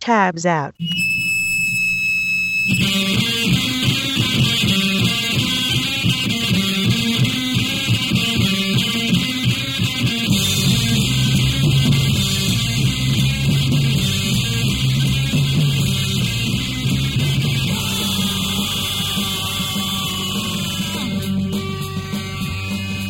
[0.00, 0.74] Tabs out.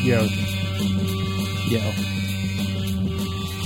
[0.02, 0.26] Yo,
[1.68, 1.78] Yo,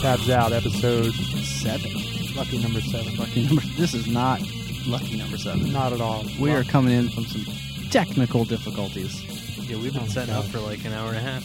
[0.02, 2.03] tabs out episode seven.
[2.36, 3.16] Lucky number seven.
[3.16, 3.62] Lucky number.
[3.76, 4.40] This is not
[4.86, 5.72] lucky number seven.
[5.72, 6.24] Not at all.
[6.40, 7.44] We Well, are coming in from some
[7.90, 9.22] technical difficulties.
[9.68, 11.44] Yeah, we've been Oh, setting up for like an hour and a half.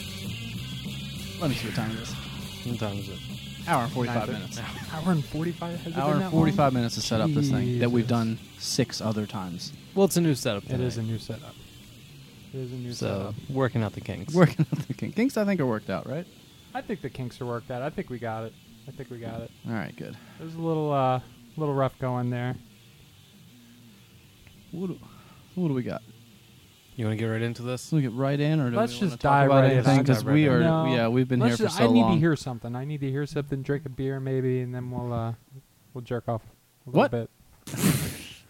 [1.41, 2.11] Let me see what time it is.
[2.65, 3.19] What time is it?
[3.67, 4.59] Hour and forty-five Nine minutes.
[4.93, 5.79] hour and forty-five.
[5.83, 8.07] Has it Hour been and that forty-five minutes to set up this thing that we've
[8.07, 9.71] done six other times.
[9.95, 10.63] Well, it's a new setup.
[10.63, 10.71] Long?
[10.71, 11.53] It today, is a new setup.
[12.53, 13.35] It is a new so setup.
[13.51, 14.33] working out the kinks.
[14.33, 16.25] Working out the kin- kinks, I think, are worked out, right?
[16.73, 17.81] I think the kinks are worked out.
[17.83, 18.53] I think we got it.
[18.89, 19.51] I think we got it.
[19.67, 20.17] All right, good.
[20.39, 21.19] It was a little, uh,
[21.57, 22.55] little rough going there.
[24.71, 24.99] What do,
[25.55, 26.01] what do we got?
[26.95, 27.91] You want to get right into this?
[27.91, 29.77] We get right in, or do Let's we wanna just talk dive about right in.
[29.77, 29.99] anything?
[29.99, 30.85] Because we are, No.
[30.93, 32.13] yeah, we've been Let's here for just- so I need long.
[32.15, 32.75] to hear something.
[32.75, 33.61] I need to hear something.
[33.61, 35.33] Drink a beer, maybe, and then we'll, uh,
[35.93, 36.41] we'll jerk off
[36.85, 37.11] a little What?
[37.11, 37.29] bit.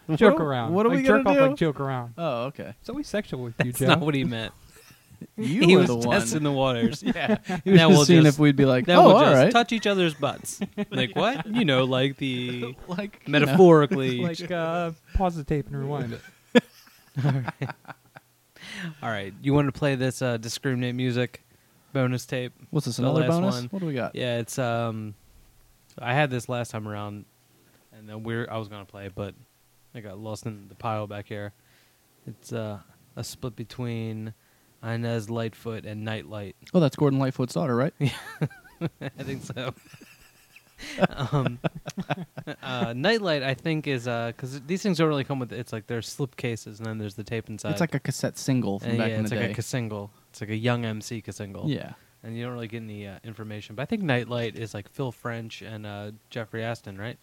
[0.06, 0.72] What Joke are- around.
[0.74, 1.48] What are like we jerk gonna off do?
[1.50, 2.14] like joke around.
[2.18, 2.74] oh, okay.
[2.80, 3.86] It's always sexual with you, That's Joe.
[3.86, 4.52] not what he meant.
[5.36, 6.18] You he were was the one.
[6.20, 7.02] testing the waters.
[7.06, 7.36] yeah.
[7.64, 9.20] He was Now just we'll seeing just- if we'd be like, Then oh, we'll all
[9.24, 9.52] just right.
[9.52, 10.60] touch each other's butts.
[10.90, 11.46] like what?
[11.54, 13.38] You know, like the like you know.
[13.40, 14.20] metaphorically.
[14.22, 16.20] like uh, pause the tape and rewind it.
[19.02, 21.42] All right, you want to play this uh, discriminate music
[21.92, 22.52] bonus tape?
[22.70, 22.96] What's this?
[22.96, 23.54] the Another last bonus?
[23.56, 23.64] one.
[23.70, 24.14] What do we got?
[24.14, 25.14] Yeah, it's um,
[25.98, 27.24] I had this last time around,
[27.92, 29.34] and then we're I was gonna play, it, but
[29.94, 31.52] I got lost in the pile back here.
[32.26, 32.78] It's uh,
[33.16, 34.34] a split between
[34.82, 36.56] Inez Lightfoot and Nightlight.
[36.72, 37.94] Oh, that's Gordon Lightfoot's daughter, right?
[37.98, 38.10] Yeah,
[39.00, 39.74] I think so.
[41.32, 41.58] um,
[42.62, 45.52] uh, Nightlight, I think, is because these things don't really come with.
[45.52, 47.72] It's like there's slip cases, and then there's the tape inside.
[47.72, 49.40] It's like a cassette single from And back yeah, in the yeah.
[49.40, 49.60] it's like day.
[49.60, 50.10] a single.
[50.30, 51.68] It's like a young MC single.
[51.68, 51.92] yeah.
[52.22, 53.74] and you don't really get any uh, information.
[53.74, 57.18] But I think Nightlight is like Phil French and uh, Jeffrey Aston, right?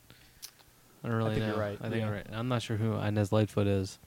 [1.04, 1.52] I don't really think know.
[1.54, 2.06] you're right, I think yeah.
[2.06, 2.28] you're right.
[2.32, 3.98] I'm not sure who Inez Lightfoot is.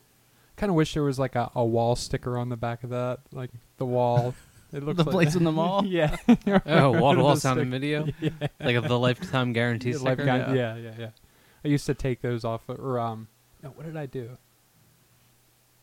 [0.60, 3.20] Kind of wish there was like a, a wall sticker on the back of that,
[3.32, 4.34] like the wall.
[4.72, 5.84] It looks The like place in the mall?
[5.84, 6.14] yeah.
[6.66, 8.30] Oh, wall to wall sound and stick- video, Yeah.
[8.60, 10.24] like of the lifetime guarantee Yeah, sticker.
[10.24, 10.54] like Yeah.
[10.54, 11.08] yeah, yeah, yeah.
[11.64, 13.26] I used to take those off, or um,
[13.64, 14.36] no, what did I do?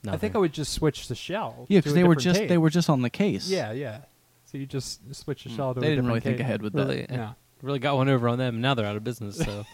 [0.07, 1.65] I think I would just switch the shell.
[1.67, 2.47] Yeah, because they were just tape.
[2.49, 3.49] they were just on the case.
[3.49, 4.01] Yeah, yeah.
[4.45, 5.55] So you just switch the Mm.
[5.57, 7.11] shell to They a didn't really different think ahead with Really, that.
[7.11, 7.33] Yeah.
[7.61, 8.61] really got one over on them.
[8.61, 9.35] Now they're out of business.
[9.38, 9.65] So,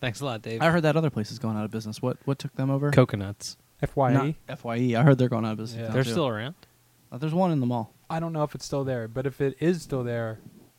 [0.00, 0.62] thanks a lot, Dave.
[0.62, 2.00] I heard that other place is going out of business.
[2.00, 2.92] What what took them over?
[2.92, 3.56] Coconuts.
[3.86, 4.12] Fye.
[4.48, 4.94] Not FYE.
[4.98, 5.80] I heard they're going out of business.
[5.80, 5.88] Yeah.
[5.88, 6.10] now, They're too.
[6.10, 6.54] still around.
[7.12, 7.92] Uh, there's one in the mall.
[8.10, 10.38] I don't know if it's still there, but if it is still there,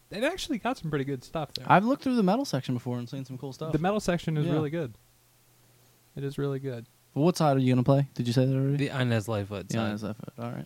[0.09, 1.65] they've actually got some pretty good stuff there.
[1.69, 3.71] I've looked through the metal section before and seen some cool stuff.
[3.71, 4.53] the metal section is Yeah.
[4.53, 4.93] really good.
[6.15, 6.85] It is really good.
[7.13, 8.07] Well, what side are you gonna play?
[8.13, 8.88] Did you say that already?
[8.88, 9.67] The Inez Lightfoot.
[9.69, 9.93] yeah, side.
[9.93, 10.33] is that it?
[10.39, 10.65] all right.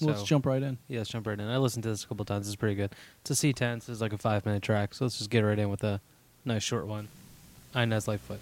[0.00, 0.78] Well, let's jump right in.
[0.88, 1.48] Yeah, let's jump right in.
[1.48, 2.46] I listened to this a couple times.
[2.46, 2.94] It's pretty good.
[3.22, 3.80] It's a C10.
[3.80, 4.94] This is like a five minute track.
[4.94, 6.00] So let's just get right in with a
[6.44, 7.08] nice short one.
[7.74, 8.38] Inez Lightfoot.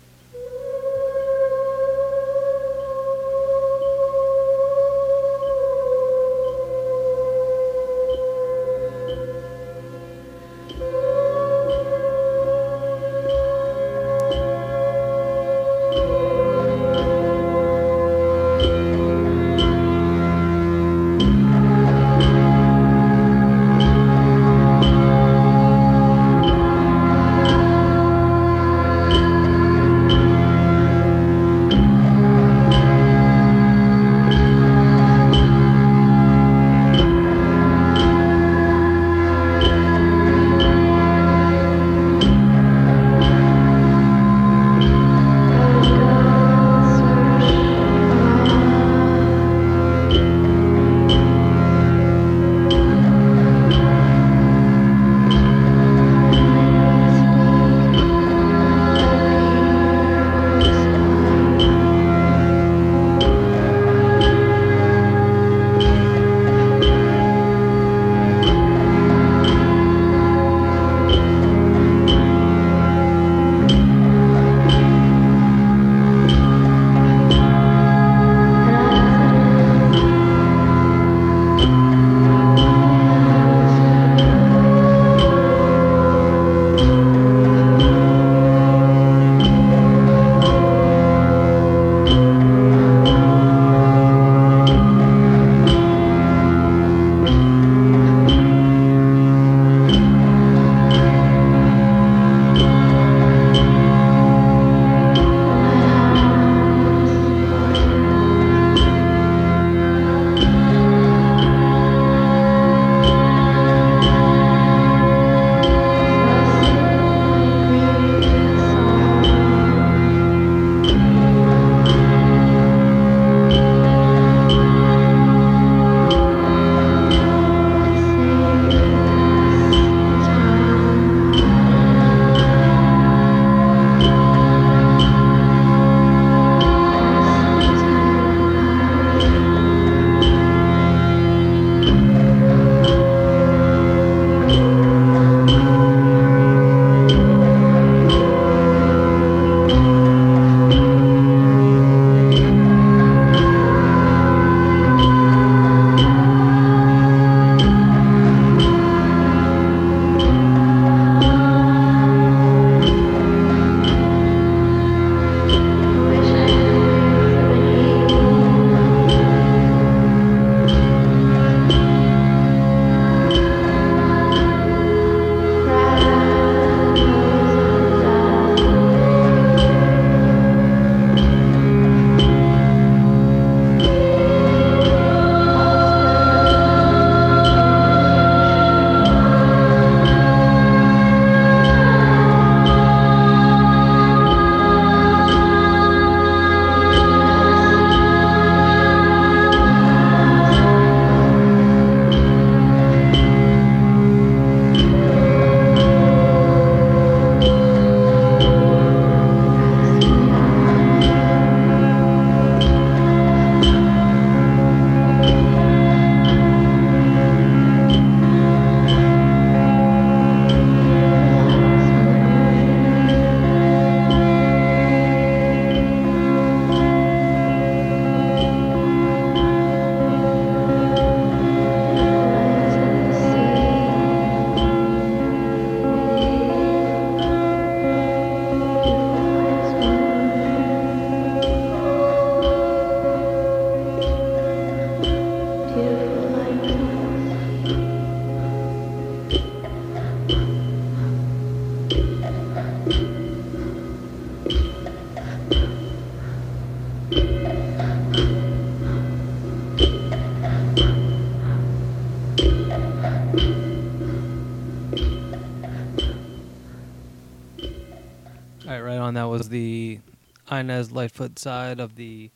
[271.38, 272.30] Side of the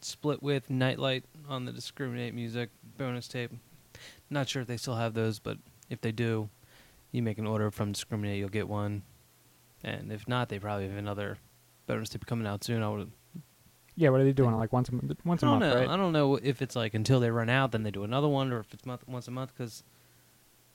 [0.00, 3.52] split with Nightlight on the Discriminate Music bonus tape.
[4.30, 5.58] Not sure if they still have those, but
[5.88, 6.48] if they do,
[7.12, 9.02] you make an order from Discriminate, you'll get one.
[9.84, 11.38] And if not, they probably have another
[11.86, 12.82] bonus tape coming out soon.
[12.82, 13.10] I would.
[13.94, 14.54] Yeah, what are they doing?
[14.56, 15.12] Like once a month?
[15.24, 15.74] Once a month, know.
[15.74, 15.88] right?
[15.88, 18.52] I don't know if it's like until they run out, then they do another one,
[18.52, 19.52] or if it's month once a month.
[19.56, 19.84] Because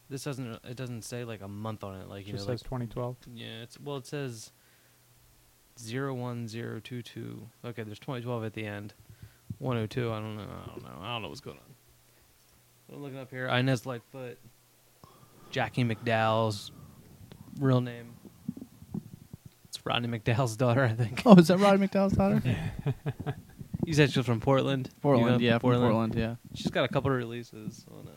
[0.10, 0.60] this doesn't.
[0.64, 2.10] It doesn't say like a month on it.
[2.10, 3.18] Like you Just know, like says 2012.
[3.36, 4.52] yeah, it's well, it says
[5.82, 7.48] zero one zero two two.
[7.66, 8.94] Okay, there's twenty twelve at the end.
[9.58, 10.12] One oh two.
[10.12, 10.44] I don't know.
[10.44, 11.00] I don't know.
[11.02, 12.96] I don't know what's going on.
[12.96, 13.48] I'm looking up here.
[13.48, 14.38] Inez Lightfoot,
[15.50, 16.72] Jackie McDowell's
[17.60, 18.14] real name.
[19.66, 21.22] It's Rodney McDowell's daughter, I think.
[21.26, 22.42] Oh, is that Rodney McDowell's daughter?
[23.86, 24.88] You said she was from Portland.
[24.88, 26.36] You know, Portland, yeah, from Portland, yeah.
[26.54, 28.12] She's got a couple of releases on uh,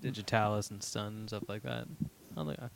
[0.00, 1.86] Digitalis and Stun and stuff like that.
[2.36, 2.68] I,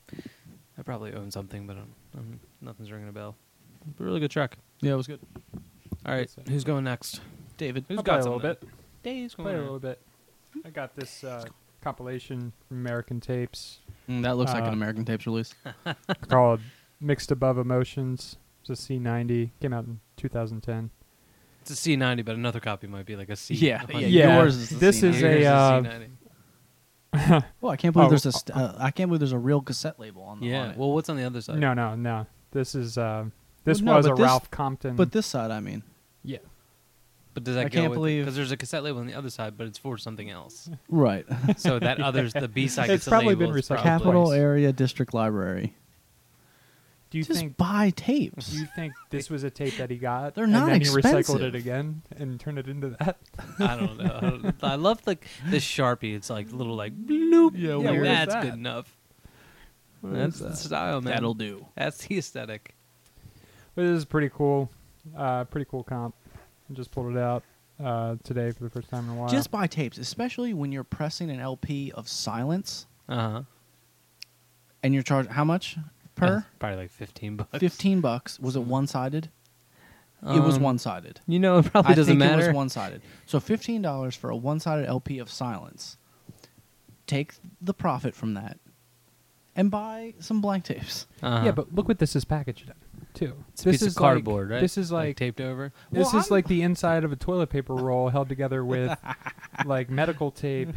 [0.84, 3.36] probably own something, but um, um, nothing's ringing a bell.
[3.96, 4.58] But really good track.
[4.80, 5.20] Yeah, it was good.
[6.06, 7.20] All right, Good who's going next?
[7.56, 7.84] David.
[7.88, 8.68] Who's I'll got play a little something?
[8.68, 9.02] bit.
[9.02, 10.00] Dave's Play a little bit.
[10.64, 11.44] I got this uh,
[11.82, 15.54] compilation from American Tapes Mm, that looks like Uh, an American Tapes release.
[16.28, 16.60] called
[17.00, 19.50] "Mixed Above Emotions." It's a C90.
[19.60, 20.90] Came out in 2010.
[21.62, 23.54] It's a C90, but another copy might be like a C.
[23.54, 24.00] Yeah, 100.
[24.10, 25.04] yeah, Yeah, yours is the this C90.
[25.04, 26.06] is Yours a, uh, C90.
[27.60, 29.60] Well, I can't believe Oh, there's a st- uh, I can't believe there's a real
[29.60, 30.70] cassette label on the on yeah.
[30.72, 30.76] it.
[30.76, 31.58] Well, what's on the other side?
[31.58, 32.26] No, no, no.
[32.52, 33.24] This is uh,
[33.64, 34.96] this Well, no, was but a this- Ralph Compton.
[34.96, 35.82] but this side, I mean,
[36.22, 36.38] yeah,
[37.32, 39.56] but does that I can't believe- because there's a cassette label on the other side,
[39.56, 40.68] but it's for something else.
[40.88, 41.26] right?
[41.56, 42.84] so that others the B side.
[42.90, 44.32] It's gets a probably label, been it's recycled Capital.
[44.32, 45.74] Area District Library.
[47.14, 47.56] Do you Just think?
[47.56, 48.48] buy tapes.
[48.50, 50.34] Do you think this was a tape that he got?
[50.34, 53.18] They're and not then he recycled it again and turned it into that.
[53.60, 54.18] I don't know.
[54.20, 56.16] I, don't- I love like this sharpie.
[56.16, 57.52] It's like little like bloop.
[57.54, 58.42] Yeah, Yeah, that's that?
[58.42, 58.92] good enough.
[60.00, 61.14] What That's is the style, man.
[61.14, 61.66] That'll do.
[61.76, 62.74] That's the aesthetic.
[63.76, 64.68] But this is pretty cool.
[65.16, 66.16] Uh, pretty cool comp.
[66.68, 67.44] I just pulled it out
[67.80, 69.28] uh, today for the first time in a while.
[69.28, 73.42] Just buy tapes, especially when you're pressing an LP of Silence Uh huh.
[74.82, 75.76] and you're charged how much
[76.14, 76.44] per?
[76.58, 77.58] probably like fifteen bucks.
[77.58, 78.38] Fifteen bucks.
[78.40, 79.30] Was it one sided?
[80.26, 81.20] it was Um, one sided.
[81.26, 82.44] You know, it probably I doesn't think matter.
[82.44, 83.02] it was one sided.
[83.26, 85.98] So fifteen dollars for a one sided LP of Silence.
[87.06, 88.58] Take the profit from that,
[89.54, 91.06] and buy some blank tapes.
[91.22, 91.44] Uh-huh.
[91.44, 92.74] yeah, but look what this is packaged in,
[93.12, 93.34] too.
[93.52, 94.60] it's a this piece is of cardboard, like, right?
[94.62, 95.70] This is like, taped over.
[95.92, 98.96] this Well, is I'm- like the inside of a toilet paper roll held together with
[99.66, 100.70] like medical tape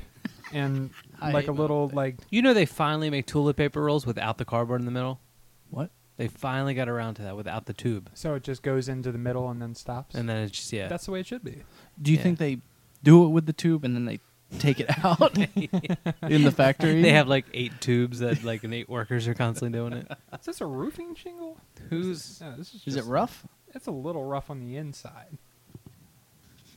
[0.51, 0.89] and
[1.21, 4.45] I like a little like You know, they finally make toilet paper rolls without the
[4.45, 5.21] cardboard in the middle.
[5.69, 5.91] What?
[6.17, 9.19] They finally got around to that without the tube, so it just goes into the
[9.19, 10.15] middle and then stops.
[10.15, 10.87] and then it's just yeah.
[10.87, 11.61] That's the way it should be.
[12.01, 12.23] Do you Yeah.
[12.23, 12.57] think they
[13.03, 14.19] do it with the tube and then they
[14.59, 17.01] take it out in the factory?
[17.03, 20.07] they have like eight tubes that like and eight workers are constantly doing it.
[20.39, 21.57] Is this a roofing shingle?
[21.89, 23.45] Who's No, this is, Is it just- rough?
[23.75, 25.37] It's a little rough on the inside.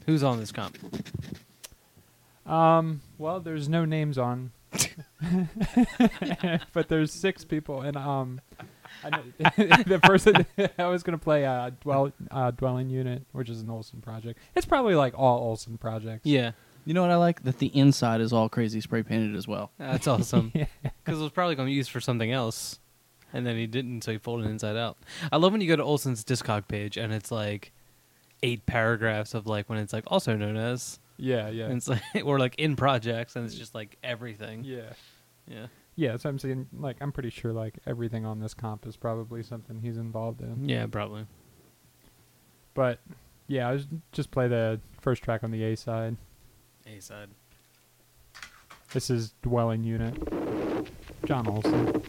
[0.05, 0.77] who's on this comp?
[2.47, 3.01] Um.
[3.17, 4.51] Well, there's no names on,
[6.73, 8.69] but there's six people, and um, I know,
[9.57, 10.47] the person
[10.79, 14.39] I was gonna play uh, dwell uh, dwelling unit, which is an Olson project.
[14.55, 16.27] It's probably like all Olson projects.
[16.27, 16.53] Yeah,
[16.85, 17.43] You know what I like?
[17.45, 19.71] That the inside is all crazy spray painted as well.
[19.79, 20.53] that's awesome.
[20.55, 20.67] Yeah.
[21.05, 22.79] Because it was probably going to be used for something else,
[23.33, 24.97] and then he didn't, so he folded it inside out.
[25.33, 27.73] I love when you go to Olson's Discog page and it's like
[28.43, 32.03] eight paragraphs of like when it's like also known as, Yeah, yeah, and it's like
[32.25, 34.65] or like in projects, and it's just like everything.
[34.65, 34.93] yeah,
[35.49, 35.67] Yeah.
[36.01, 36.17] Yeah.
[36.17, 39.81] So I'm saying, like, I'm pretty sure like everything on this comp is probably something
[39.83, 40.67] he's involved in.
[40.67, 41.27] Yeah, probably.
[42.73, 43.01] But
[43.49, 46.17] yeah, I was just play the first track on the A side.
[46.87, 47.29] A side.
[48.95, 50.15] This is dwelling unit.
[51.27, 52.03] John Olson.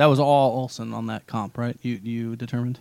[0.00, 1.76] That was all Olson on that comp, right?
[1.82, 2.78] You you determined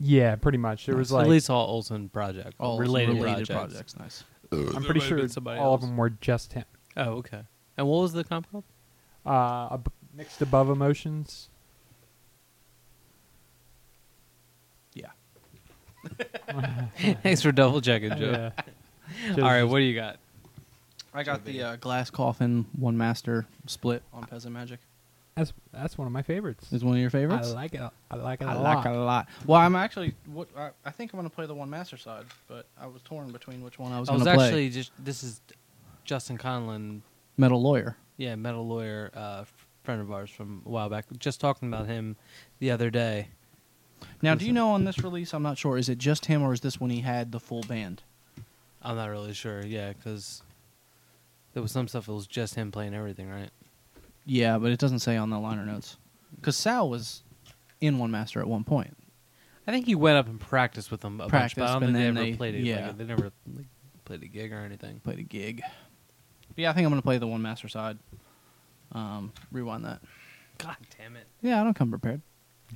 [0.00, 0.84] Yeah, pretty much.
[0.84, 3.94] There was like At least all Olson project all related, related projects.
[3.94, 4.24] projects.
[4.50, 4.74] Nice.
[4.74, 6.64] I'm pretty sure been somebody all of them were just him.
[6.96, 7.42] Oh, okay.
[7.76, 8.64] And what was the comp called?
[9.24, 11.50] Uh, ab- mixed above emotions.
[14.92, 15.10] Yeah.
[17.22, 18.50] Thanks for double checking, Joe.
[19.28, 19.34] Yeah.
[19.36, 20.16] All right, what do you got?
[21.14, 24.80] I got the uh, glass coffin one master split on Peasant Magic.
[25.80, 26.72] That's that's one of my favorites.
[26.72, 27.50] Is one of your favorites?
[27.50, 27.80] I like it.
[28.10, 28.86] I like it I a like lot.
[28.86, 29.28] it a lot.
[29.46, 30.14] Well, I'm actually.
[30.26, 33.02] What I, I think I'm going to play the one master side, but I was
[33.02, 34.44] torn between which one I was I going was to play.
[34.46, 35.40] actually just this is
[36.04, 37.00] Justin Conlon,
[37.36, 37.96] Metal Lawyer.
[38.16, 41.06] yeah, metal lawyer, uh, f- friend of ours from a while back.
[41.18, 42.16] Just talking about him
[42.58, 43.28] the other day.
[44.22, 45.32] Now, do you know on this release?
[45.34, 45.76] I'm not sure.
[45.78, 48.02] Is it just him, or is this when he had the full band?
[48.82, 50.42] I'm not really sure, yeah, because
[51.52, 53.50] there was some stuff that was just him playing everything, right?
[54.26, 55.96] Yeah, but it doesn't say on the liner notes.
[56.36, 57.22] Because Sal was
[57.80, 58.96] in one master at one point.
[59.66, 61.82] I think he went up and practiced with them a bunch, Practiced, but I don't
[61.84, 62.64] and think they then ever they- played it.
[62.64, 62.86] yeah.
[62.88, 63.66] Like, they never like,
[64.04, 65.00] played a gig or anything.
[65.00, 65.62] Played a gig.
[66.48, 67.98] But yeah, I think I'm going to play the one master side.
[68.92, 70.00] Um, rewind that.
[70.58, 71.26] God damn it!
[71.40, 72.20] Yeah, I don't come prepared.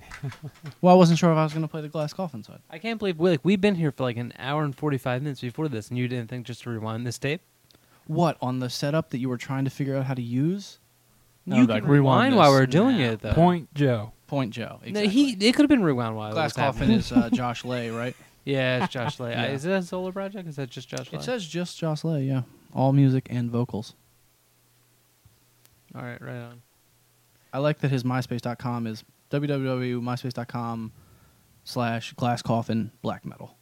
[0.80, 2.60] well, I wasn't sure if I was going to play the glass coffin side.
[2.70, 5.22] I can't believe we, like we've been here for like an hour and forty five
[5.22, 7.40] minutes before this, and you didn't think just to rewind this tape?
[8.06, 10.78] What on the setup that you were trying to figure out how to use?
[11.46, 13.12] No, you like, can rewind rewind while we're doing now.
[13.12, 13.32] it though.
[13.34, 14.12] Point Joe.
[14.26, 14.78] Point Joe.
[14.82, 15.08] No, Exactly.
[15.08, 17.90] he it could have been rewound while it glass was coffin is uh, Josh Lay,
[17.90, 18.16] right?
[18.44, 19.30] yeah, it's Josh Lay.
[19.32, 19.42] Yeah.
[19.44, 20.48] Uh, Is that a solo project?
[20.48, 21.18] Is that just Josh Lay?
[21.18, 22.24] It says just Josh Lay.
[22.24, 22.42] Yeah,
[22.74, 23.94] all music and vocals.
[25.94, 26.62] All right, right on.
[27.52, 30.92] I like that his MySpace.com is www.myspace.com
[31.62, 33.56] slash glass coffin black metal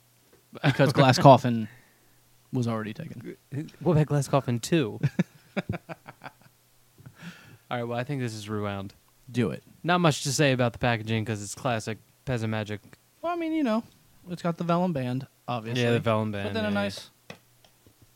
[0.64, 1.68] because glass coffin
[2.52, 3.36] was already taken.
[3.80, 5.00] What about Glass Coffin two?
[7.72, 8.92] All right, well, I think this is rewound.
[9.30, 9.62] Do it.
[9.82, 12.80] Not much to say about the packaging because it's classic peasant magic.
[13.22, 13.82] Well, I mean, you know,
[14.28, 15.82] it's got the vellum band, obviously.
[15.82, 16.48] Yeah, the vellum band.
[16.50, 17.36] But then a nice, yeah.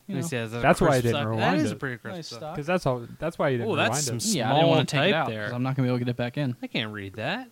[0.09, 1.27] you Let me know, see, is that a That's why I didn't stock?
[1.29, 1.79] rewind That is a it.
[1.81, 2.39] pretty crisp Nice stock.
[2.41, 2.55] stock.
[2.55, 3.07] Because that's all.
[3.19, 4.21] That's why you didn't Oh, rewind that's it.
[4.21, 5.41] some yeah, I didn't small want to take it type out there.
[5.45, 6.55] because I'm not gonna be able to get it back in.
[6.63, 7.49] I can't read that.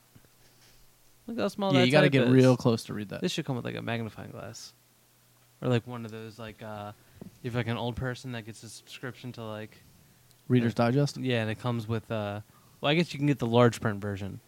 [1.27, 2.31] Look how small yeah, that you got to type get is.
[2.31, 3.23] real close to read that.
[3.23, 4.75] This should come with like a magnifying glass,
[5.63, 6.93] or like one of those like uh,
[7.43, 9.79] if like an old person that gets a subscription to like
[10.49, 11.17] Reader's Digest.
[11.19, 12.41] yeah, and it comes with uh,
[12.81, 14.41] well, I guess you can get the large print version.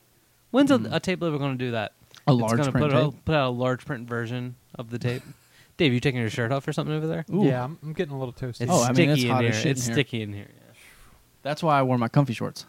[0.51, 0.91] When's Mm.
[0.93, 1.93] a, a tape label going to do that?
[2.27, 3.25] A It's large gonna print put out, tape?
[3.25, 5.23] put out a large print version of the tape.
[5.77, 7.25] Dave, you taking your shirt off or something over there?
[7.33, 7.45] Ooh.
[7.45, 8.63] Yeah, I'm, I'm getting a little toasty.
[8.63, 9.51] It's Oh, I mean, sticky it's in hot here.
[9.51, 9.95] as shit in it's here.
[9.95, 10.49] sticky in here.
[10.49, 10.73] Yeah.
[11.43, 12.65] That's why I wore my comfy shorts.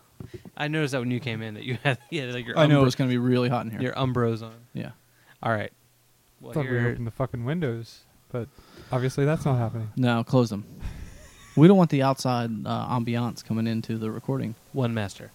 [0.57, 2.81] I noticed that when you came in that you had yeah like your I know
[2.83, 3.81] Umbro- it's gonna be really hot in here.
[3.81, 4.53] your Umbros on.
[4.73, 4.91] yeah.
[5.41, 5.71] All right.
[5.71, 8.47] I Well, thought we here- opened the fucking windows, but
[8.91, 9.89] obviously that's not happening.
[9.95, 10.65] No, close them.
[11.57, 14.55] we don't want the outside uh, ambiance coming into the recording.
[14.73, 15.31] one master.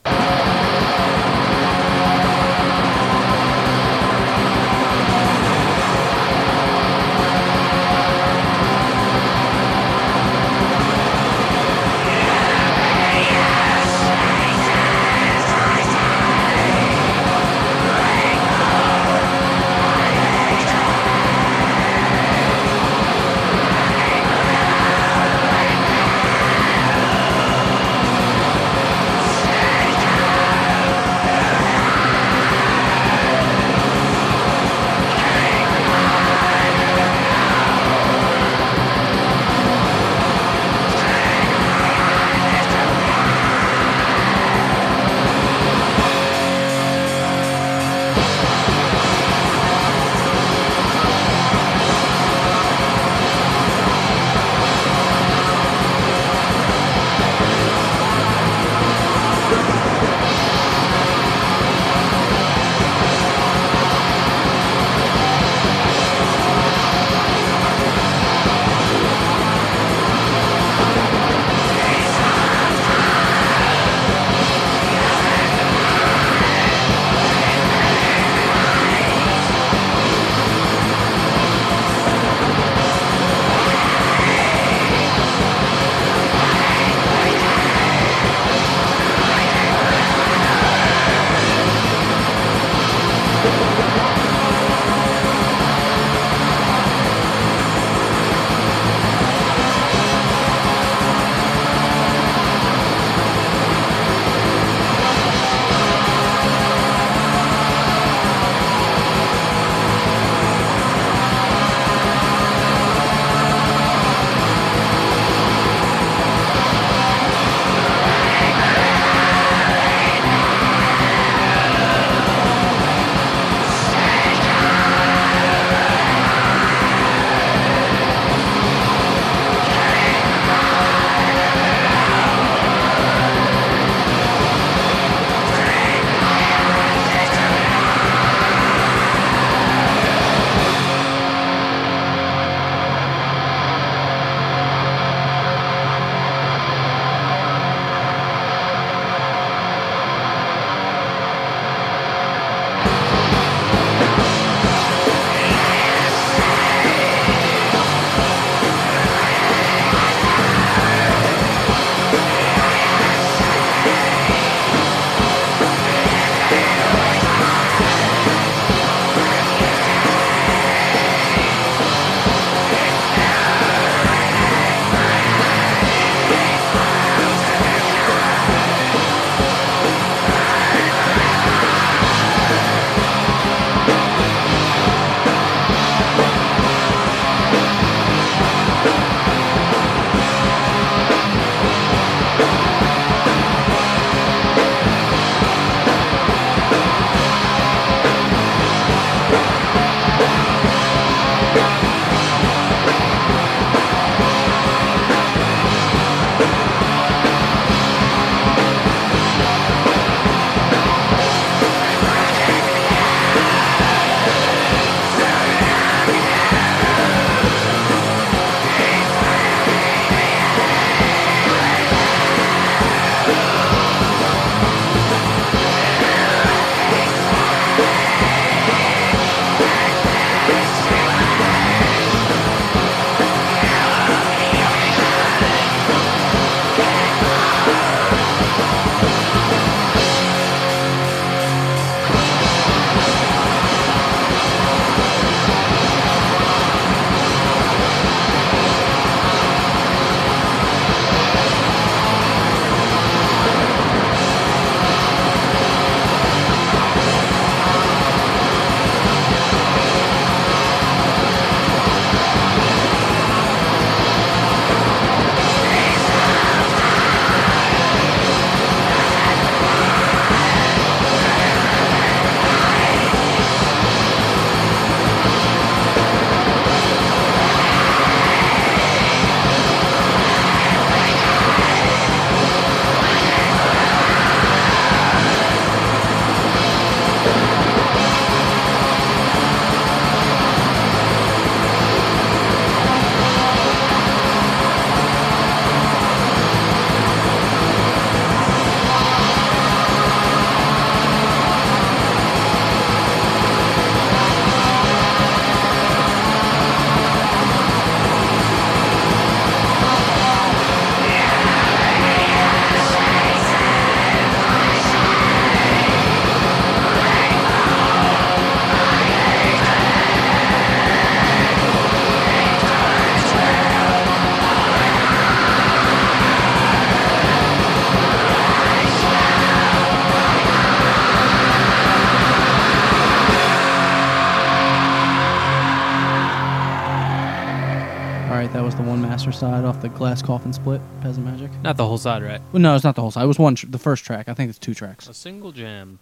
[339.33, 341.51] One side off the Glass Coffin split, Peasant Magic.
[341.63, 342.41] Not the whole side, right?
[342.53, 343.25] Well, no, it's not the whole side.
[343.25, 343.55] It was one.
[343.55, 344.29] Tr- the first track.
[344.29, 345.09] I think it's two tracks.
[345.09, 345.99] A single jam.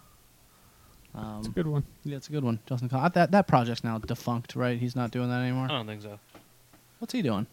[1.14, 1.84] Um, It's a good one.
[2.04, 2.58] Yeah, it's a good one.
[2.66, 4.78] Justin Con- that that project's now defunct, right?
[4.78, 5.66] He's not doing that anymore.
[5.66, 6.18] I don't think so.
[6.98, 7.46] What's he doing?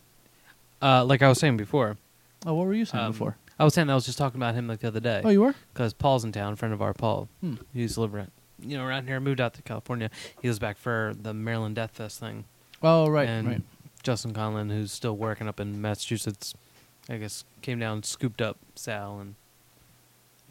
[0.81, 1.97] Uh, like I was saying before,
[2.45, 3.37] Oh, what were you saying Um, before?
[3.59, 5.21] I was saying I was just talking about him like the other day.
[5.23, 5.55] Oh, you were.
[5.73, 7.29] because Paul's in town, friend of our Paul.
[7.41, 7.55] Hmm.
[7.73, 9.19] He used to live around, you know, around here.
[9.19, 10.09] Moved out to California.
[10.41, 12.45] He was back for the Maryland Death Fest thing.
[12.83, 13.61] Oh, right, and right.
[14.07, 16.53] Justin Conlon, who's still working up in Massachusetts,
[17.09, 19.35] I guess came down, scooped up Sal and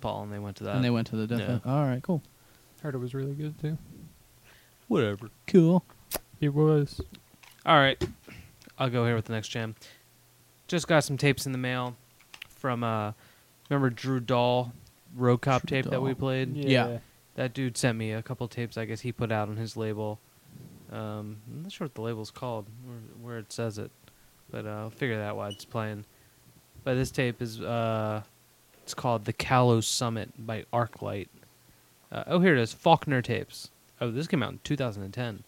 [0.02, 0.76] Paul, and they went to that.
[0.76, 1.40] and they went to the death.
[1.64, 1.72] yeah.
[1.72, 2.20] All right, cool,
[2.82, 3.78] Heard it was really good too.
[4.88, 5.30] Whatever.
[5.46, 5.82] cool.
[6.38, 7.00] It was.
[7.64, 7.98] All right,
[8.78, 9.74] I'll go here with the next jam.
[10.68, 11.96] Just got some tapes in the mail
[12.50, 13.12] from uh,
[13.70, 14.74] remember Drew Dahl
[15.16, 16.18] Road Cop Drew tape that we Dahl.
[16.18, 16.54] played.
[16.58, 16.98] Yeah.
[17.36, 18.76] That dude sent me a couple tapes.
[18.76, 20.18] I guess he put out on his label.
[20.92, 23.90] Um, I'm not sure what the label's called, where, where it says it,
[24.50, 26.04] but uh, I'll figure that out while it's playing.
[26.84, 28.22] But this tape is uh,
[28.82, 31.28] it's called "The Callow Summit" by ArcLight.
[32.12, 33.70] Uh, oh, here it is, Faulkner tapes.
[34.00, 35.42] Oh, this came out in 2010.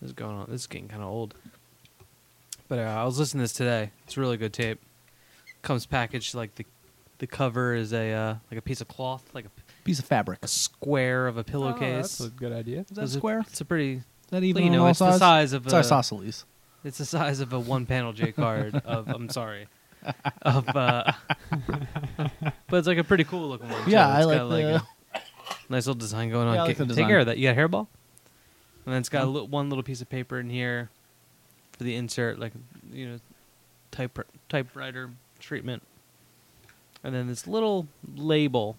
[0.00, 0.46] This is going on.
[0.48, 1.34] This is getting kind of old.
[2.68, 3.90] But uh, I was listening to this today.
[4.04, 4.78] It's a really good tape.
[5.62, 6.64] Comes packaged like the
[7.18, 9.50] the cover is a uh, like a piece of cloth, like a,
[9.82, 10.38] Piece of fabric.
[10.42, 11.80] a square of a pillowcase.
[11.80, 12.18] Oh, pillowcase.
[12.18, 12.80] that's a good idea.
[12.82, 13.40] Is that It's a- square?
[13.40, 14.02] It's a pretty.
[14.30, 15.78] That even you know, it's the size of It's a.
[15.78, 16.44] isosceles.
[16.84, 18.74] It's the size of a one-panel J card.
[18.84, 19.66] of I'm sorry.
[20.42, 21.12] Of uh,
[22.68, 23.88] but it's like a pretty cool looking one.
[23.90, 24.76] Yeah, I like the-
[25.14, 25.20] a
[25.68, 26.54] nice little design going on.
[26.54, 27.36] Yeah, like Get- Take care of that.
[27.36, 27.86] You got a hairball,
[28.86, 29.32] and then it's got a Yeah.
[29.40, 30.88] li- one little piece of paper in here
[31.72, 32.52] for the insert, like
[32.92, 33.18] you know,
[33.90, 35.10] type typewriter
[35.40, 35.82] treatment,
[37.02, 38.76] and then this little label.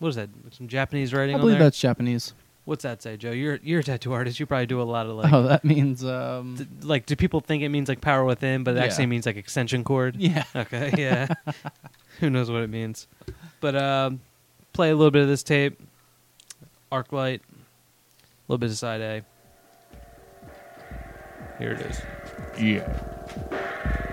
[0.00, 0.28] What is that?
[0.50, 1.66] Some Japanese writing I on believe there.
[1.66, 2.34] that's Japanese.
[2.66, 3.30] What's that say, Joe?
[3.30, 4.38] You're you're a tattoo artist.
[4.40, 7.40] You probably do a lot of like, oh, that means um, d- like, do people
[7.40, 8.84] think it means like power within, but it Yeah.
[8.84, 10.16] actually means like extension cord?
[10.16, 10.42] yeah.
[10.54, 11.28] Okay, yeah.
[12.20, 13.06] Who knows what it means?
[13.60, 14.20] But um,
[14.72, 15.80] play a little bit of this tape.
[16.90, 17.40] Arc light.
[17.40, 19.22] a little bit of side A.
[21.58, 22.00] Here it is.
[22.60, 24.12] Yeah.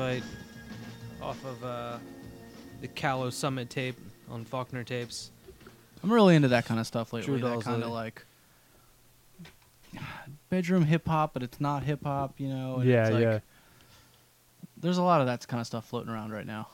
[0.00, 1.98] Tracks from ArcLight off of uh,
[2.80, 3.96] the Callow Summit tape
[4.30, 5.30] on Faulkner tapes.
[6.02, 7.26] I'm really into that kind of stuff lately.
[7.26, 7.94] Drew that Dolls kind of lately.
[7.94, 8.24] like
[10.50, 12.40] bedroom hip hop, but it's not hip hop.
[12.40, 12.76] You know?
[12.76, 13.38] and Yeah, it's like- yeah.
[14.78, 16.68] There's a lot of that kind of stuff floating around right now.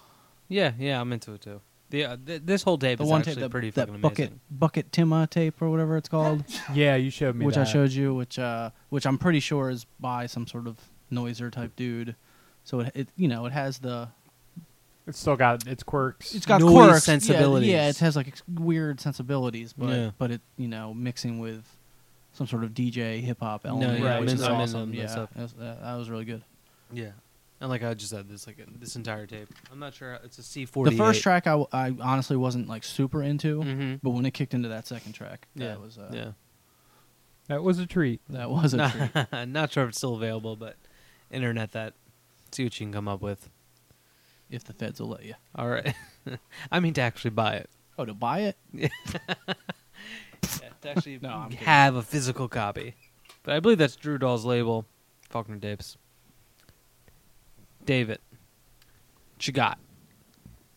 [0.47, 1.61] Yeah, yeah, I'm into it too.
[1.91, 4.01] The uh, th- this whole tape The is one actually tape, that, pretty that fucking
[4.01, 4.41] bucket amazing.
[4.51, 7.69] bucket Tima tape or whatever it's called, Yeah, you showed me which I that.
[7.69, 10.79] showed you, which uh, which I'm pretty sure is by some sort of
[11.13, 12.15] noiser type dude.
[12.67, 14.09] So it, it you know it has the
[15.07, 16.35] It's still got its quirks.
[16.35, 17.69] it's got Noise quirks, yeah, sensibilities.
[17.69, 20.11] Yeah, it has like ex- weird sensibilities, but Yeah.
[20.19, 21.65] but it you know mixing with
[22.33, 24.83] some sort of DJ hip hop element, yeah, which I'm is into- I'm awesome.
[24.91, 25.31] into yeah, stuff.
[25.35, 26.43] that was, that, that was really good.
[26.93, 27.13] Yeah,
[27.61, 29.49] and like I just said, this like this entire tape.
[29.73, 30.19] I'm not sure.
[30.25, 30.85] It's a C40.
[30.91, 34.35] The first track I, w- I honestly wasn't like super into, hmm but when it
[34.35, 36.31] kicked into that second track, Yeah, that was uh, yeah.
[37.49, 38.21] that was a treat.
[38.29, 39.15] that was a treat.
[39.33, 40.75] Not, not sure if it's still available, but
[41.31, 41.95] internet that.
[42.57, 43.51] See what you can come up with.
[44.49, 45.35] if the feds will let you.
[45.57, 45.95] All right.
[46.73, 47.69] I mean to actually buy it.
[47.99, 48.57] Oh, to buy it?
[50.63, 51.67] Yeah, to actually No, I'm kidding.
[51.67, 52.95] have a physical copy.
[53.43, 54.87] But I believe that's Drew Doll's label,
[55.29, 55.99] Faulkner Tapes.
[57.85, 58.21] David,
[59.35, 59.79] what you got?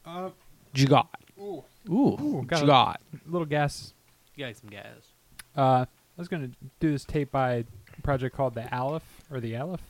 [0.06, 0.34] Uh, What
[0.74, 1.10] you got?
[1.40, 3.02] ooh, Ooh, ooh, What got you a got?
[3.26, 3.94] little gas.
[4.36, 5.14] You got some gas.
[5.56, 6.50] Uh, I was gonna
[6.82, 7.54] do this tape by
[7.98, 9.82] a project called the Aleph or the Aleph.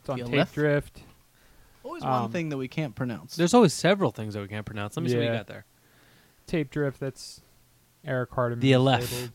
[0.00, 0.54] It's on The Tape Aleph?
[0.54, 1.00] Drift.
[1.86, 3.36] Always Um, one thing that we can't pronounce.
[3.36, 4.96] There's always several things that we can't pronounce.
[4.96, 5.36] Let me see what you Yeah.
[5.36, 5.64] got there.
[6.46, 6.98] Tape Drift.
[7.00, 7.42] That's
[8.04, 8.60] Eric Hardiman.
[8.60, 9.30] The Aleph.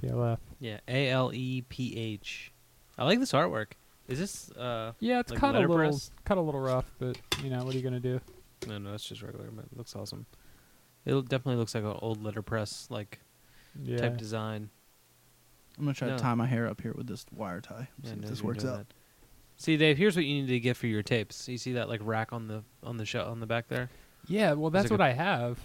[0.00, 0.40] The Aleph.
[0.60, 2.52] Yeah, A L E P H.
[2.96, 3.72] I like this artwork.
[4.08, 6.10] Is this uh Yeah, it's Like cut a little, letterpress?
[6.24, 8.20] cut a little rough, but you know what are you gonna do?
[8.68, 10.26] no no it's just regular, but it looks awesome.
[11.04, 13.18] It definitely looks like an old letterpress like
[13.82, 13.98] Yeah.
[13.98, 14.70] type design.
[15.78, 16.16] I'm gonna try no.
[16.16, 17.88] to tie my hair up here with this wire tie.
[18.02, 18.88] Yeah, See no, if this you're works doing out.
[18.88, 18.94] that.
[19.62, 21.48] See, Dave, here's what you need to get for your tapes.
[21.48, 23.90] You see that like rack on the on the shelf on the back there?
[24.26, 25.58] Yeah, well, that's what a- I have.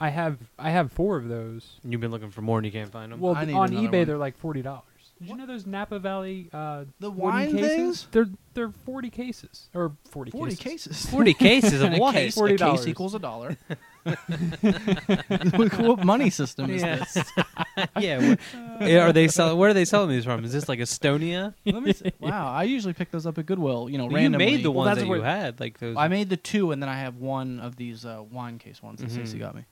[0.00, 1.78] I have I have four of those.
[1.84, 3.20] You've been looking for more and you can't find them.
[3.20, 4.06] Well, I th- need on another eBay one.
[4.08, 4.82] they're like forty dollars.
[5.20, 7.68] Did you know those Napa Valley uh, The wooden wine cases?
[7.68, 8.08] things?
[8.10, 10.92] They're they're forty cases or forty, Forty cases.
[10.96, 11.10] cases.
[11.10, 12.14] Forty cases of And a what?
[12.14, 12.58] case, a $40.
[12.76, 13.56] case equals a dollar.
[15.78, 16.96] what money system is Yeah.
[16.96, 17.16] this?
[17.98, 18.38] yeah, where,
[18.88, 19.58] yeah, are they selling?
[19.58, 20.44] Where are they selling these from?
[20.44, 21.54] Is this like Estonia?
[21.64, 22.12] Let me see.
[22.20, 23.88] Wow, I usually pick those up at Goodwill.
[23.90, 24.46] You know, you randomly.
[24.46, 25.96] made the ones that's that what- you had, like those.
[25.96, 29.00] I made the two, and then I have one of these uh, wine case ones
[29.00, 29.14] that Mhm.
[29.14, 29.64] Stacey got me.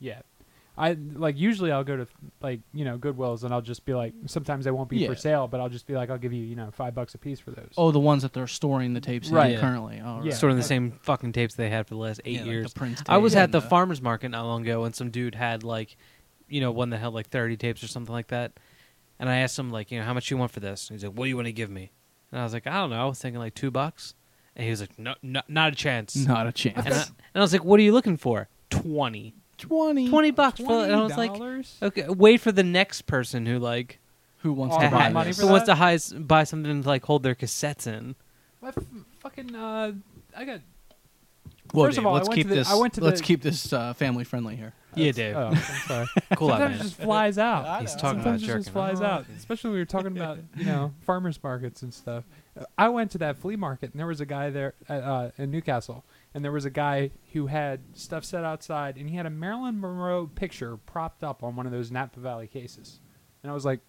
[0.00, 0.20] Yeah.
[0.78, 2.06] I like usually I'll go to
[2.42, 5.08] like you know Goodwills and I'll just be like sometimes they won't be Yeah.
[5.08, 7.18] for sale but I'll just be like I'll give you you know five bucks a
[7.18, 7.72] piece for those.
[7.78, 9.46] Oh, the ones that they're storing the tapes Right.
[9.46, 9.60] in Yeah.
[9.60, 10.00] currently.
[10.04, 10.24] Oh, Yeah.
[10.24, 10.32] right.
[10.34, 12.74] storing the same fucking tapes they had for the last eight Yeah, like the years.
[12.74, 15.34] Prince I was tape at the and farmers market not long ago, and some dude
[15.34, 15.96] had like,
[16.48, 18.52] you know, one that held like thirty tapes or something like that.
[19.18, 20.90] And I asked him like, you know, how much you want for this?
[20.90, 21.90] And he's like, what do you want to give me?
[22.30, 23.00] And I was like, I don't know.
[23.02, 24.14] I was thinking like two bucks.
[24.54, 26.14] And he was like, no, no not a chance.
[26.16, 26.76] Not a chance.
[26.84, 28.48] And I, and I was like, what are you looking for?
[28.68, 29.34] Twenty.
[29.58, 30.08] 20.
[30.08, 31.82] 20 bucks for and I was like, $20?
[31.82, 33.98] okay, wait for the next person who like
[34.38, 35.36] Who wants to have buy money this?
[35.40, 35.76] for who wants that?
[35.76, 38.14] to his, buy something to like hold their cassettes in.
[38.62, 38.78] I f-
[39.20, 39.92] fucking uh
[40.36, 40.60] I got
[41.72, 42.70] Well, First of Dave, all, I let's went keep to the- this.
[42.70, 44.72] I went to let's the- keep this uh, family friendly here.
[44.94, 45.36] Yeah, Dave.
[45.36, 46.06] Oh, I'm sorry.
[46.36, 46.80] Cool out, Sometimes man.
[46.80, 47.80] it just flies out.
[47.82, 48.00] He's know.
[48.00, 48.72] talking about Sometimes it just jerking.
[48.72, 52.24] flies out, especially when we were talking about you know farmers markets and stuff.
[52.58, 55.30] Uh, I went to that flea market and there was a guy there uh, uh,
[55.38, 56.02] in Newcastle,
[56.36, 59.80] and there was a guy who had stuff set outside, and he had a Marilyn
[59.80, 63.00] Monroe picture propped up on one of those Napa Valley cases,
[63.42, 63.80] and I was like,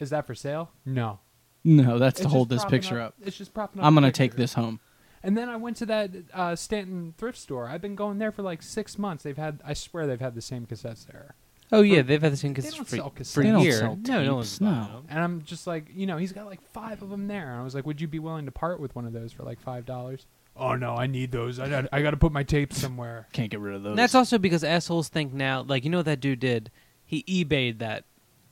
[0.00, 1.20] "Is that for sale?" No.
[1.62, 3.14] No, that's to hold this picture up.
[3.24, 3.86] It's just propping up.
[3.86, 4.80] I'm gonna take this home.
[5.22, 7.68] And then I went to that uh, Stanton thrift store.
[7.68, 9.22] I've been going there for like six months.
[9.22, 11.36] They've had, I swear, they've had the same cassettes there.
[11.72, 13.34] Oh yeah, they've had the same They cassettes don't for, sell for cassettes.
[13.42, 13.78] They don't years.
[13.78, 15.04] sell no, no one's no.
[15.08, 17.52] And I'm just like, you know, he's got like five of them there.
[17.52, 19.44] And I was like, would you be willing to part with one of those for
[19.44, 20.26] like five dollars?
[20.56, 21.58] Oh no, I need those.
[21.58, 23.26] I got, I got to put my tapes somewhere.
[23.32, 23.90] Can't get rid of those.
[23.90, 26.70] And that's also because assholes think now, like you know what that dude did.
[27.04, 28.04] He eBayed that.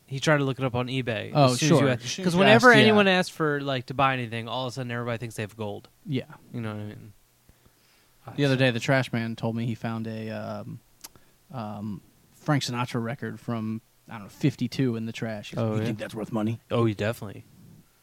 [0.07, 1.31] He tried to look it up on eBay.
[1.33, 1.89] Oh, sure.
[1.89, 2.83] As soon as Because whenever asked, yeah.
[2.83, 5.57] anyone asks for like to buy anything, all of a sudden everybody thinks they have
[5.57, 5.89] gold.
[6.05, 6.25] yeah.
[6.53, 7.13] You know what I mean?
[8.37, 10.81] The other day, the trash man told me he found a um,
[11.53, 12.01] um,
[12.35, 15.51] Frank Sinatra record from I don't know '52 in the trash.
[15.51, 15.87] He's like, Oh, you yeah?
[15.87, 16.61] think that's worth money?
[16.71, 17.45] Oh, you definitely.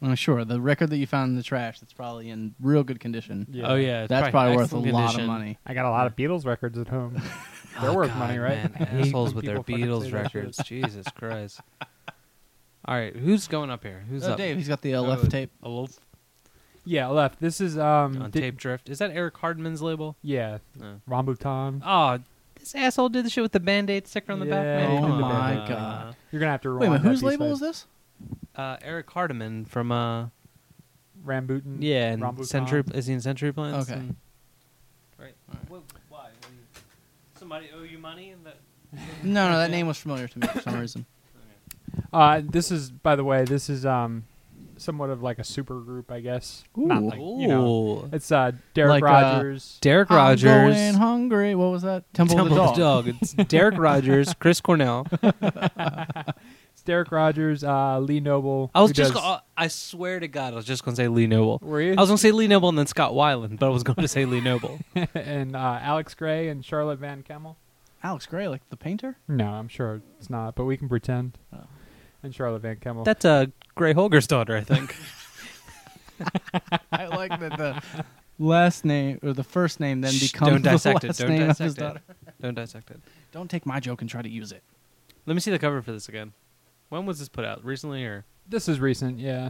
[0.01, 2.99] I'm sure the record that you found in the trash that's probably in real good
[3.01, 3.47] condition.
[3.63, 5.57] Oh yeah, it's That's probably worth a excellent lot of money.
[5.65, 7.21] I got a lot of Beatles records at home.
[7.81, 8.73] They're Oh, worth God, money, right?
[8.79, 8.87] man.
[9.01, 10.57] Assholes with their people fucking say Beatles records.
[10.65, 11.59] Jesus Christ.
[12.85, 14.03] All right, who's going up here?
[14.09, 14.37] Who's Oh, up?
[14.37, 15.51] Dave, he's got the uh, left Oh, tape.
[15.63, 15.99] Aloof
[16.85, 17.39] Yeah, left.
[17.41, 18.89] This is um, on did- Tape Drift.
[18.89, 20.15] Is that Eric Hardiman's label?
[20.21, 21.01] Yeah, No.
[21.09, 21.81] Rambutan.
[21.85, 22.19] Oh,
[22.57, 24.63] this asshole did the shit with the Band-Aid sticker on the back.
[24.63, 25.31] Yeah, Man, he come did the on.
[25.55, 25.69] Band-Aid.
[25.69, 26.15] God.
[26.31, 26.77] You're gonna have to.
[26.77, 27.85] Wait a minute, whose label is this?
[28.59, 30.27] Uh, Eric Hardiman from uh,
[31.25, 31.77] Rambutan.
[31.79, 32.45] yeah, and Rambutan.
[32.45, 32.83] Century.
[32.93, 33.89] Is he in Century Plants?
[33.89, 33.99] Okay.
[33.99, 34.15] And-
[35.17, 35.33] right.
[35.49, 35.69] Alright.
[35.69, 36.25] Well, why?
[36.41, 36.51] What
[37.37, 38.31] Somebody owe you money?
[38.31, 38.57] And that.
[39.23, 41.05] No, no, that name was familiar to me for some reason.
[42.13, 44.23] Uh, this is, by the way, this is um,
[44.77, 46.63] somewhat of like a super group, I guess.
[46.75, 47.09] Not Ooh.
[47.09, 47.67] like you know.
[47.67, 48.09] Ooh.
[48.13, 49.77] It's uh, Derek Like, uh, Rogers.
[49.81, 50.43] Derek I'm Rogers.
[50.43, 51.55] going hungry.
[51.55, 52.11] What was that?
[52.13, 53.07] Temple, Temple of the Dog.
[53.07, 55.07] It's Derek Rogers, Chris Cornell.
[56.79, 58.71] it's Derek Rogers, uh, Lee Noble.
[58.73, 59.13] I was just.
[59.13, 61.59] does- Go- I swear to God, I was just gonna say Lee Noble.
[61.61, 61.91] Were you?
[61.91, 64.07] I was gonna say Lee Noble and then Scott Weiland, but I was going to
[64.07, 64.79] say Lee Noble.
[65.13, 67.57] and uh, Alex Gray and Charlotte Van Kemmel.
[68.01, 69.17] Alex Gray, like the painter.
[69.27, 71.37] No, I'm sure it's not, but we can pretend.
[71.53, 71.57] Oh.
[72.23, 73.03] And Charlotte Van Kemmel.
[73.03, 74.95] That's uh, Gray Holger's daughter, I think.
[76.93, 77.83] I like that the
[78.37, 81.09] last name or the first name then Shh, becomes don't dissect the it.
[81.09, 81.79] last Don't name of his it.
[81.79, 82.01] daughter.
[82.41, 83.01] Don't dissect it.
[83.33, 84.63] Don't take my joke and try to use it.
[85.25, 86.31] Let me see the cover for this again.
[86.89, 87.63] When was this put out?
[87.63, 89.49] Recently, or this is recent, yeah.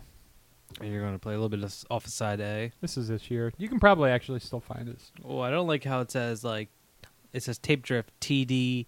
[0.82, 2.72] and you're going to play a little bit of s- off of side A?
[2.82, 3.52] This is this year.
[3.58, 5.12] You can probably actually still find this.
[5.26, 6.70] Oh, I don't like how it says like
[7.34, 8.86] it says tape drift TD.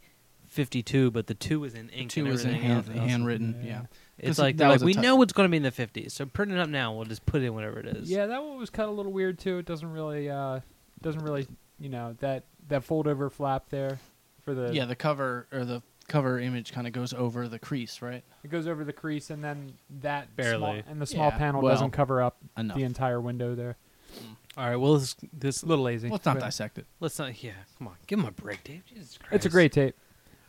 [0.48, 2.12] 52, but the two is in ink.
[2.12, 3.62] Two is in everything hand, handwritten.
[3.64, 3.70] Yeah.
[3.70, 3.82] Yeah.
[4.18, 6.12] It's 'Cause like, that like we tou- know it's going to be in the 50s,
[6.12, 6.94] so print it up now.
[6.94, 8.12] We'll just put it in whatever it is.
[8.12, 9.60] Yeah, that one was cut a little weird too.
[9.60, 10.60] It doesn't really, uh,
[11.02, 11.48] doesn't really,
[11.80, 14.00] you know, that that fold over flap there
[14.42, 18.02] for the Yeah, the cover or the cover image kind of goes over the crease,
[18.02, 18.24] right?
[18.44, 20.58] It goes over the crease, and then that Barely.
[20.58, 22.76] small, and the small Yeah, panel well, doesn't cover up Enough.
[22.78, 23.78] the entire window there.
[24.16, 24.36] Mm.
[24.58, 24.76] All right.
[24.76, 26.10] Well, this, this A little lazy.
[26.10, 26.86] Let's not but dissect it.
[27.00, 27.42] let's not.
[27.42, 27.52] Yeah.
[27.78, 27.96] Come on.
[28.08, 28.84] Give him a break, Dave.
[28.86, 29.34] Jesus Christ.
[29.34, 29.96] It's a great tape,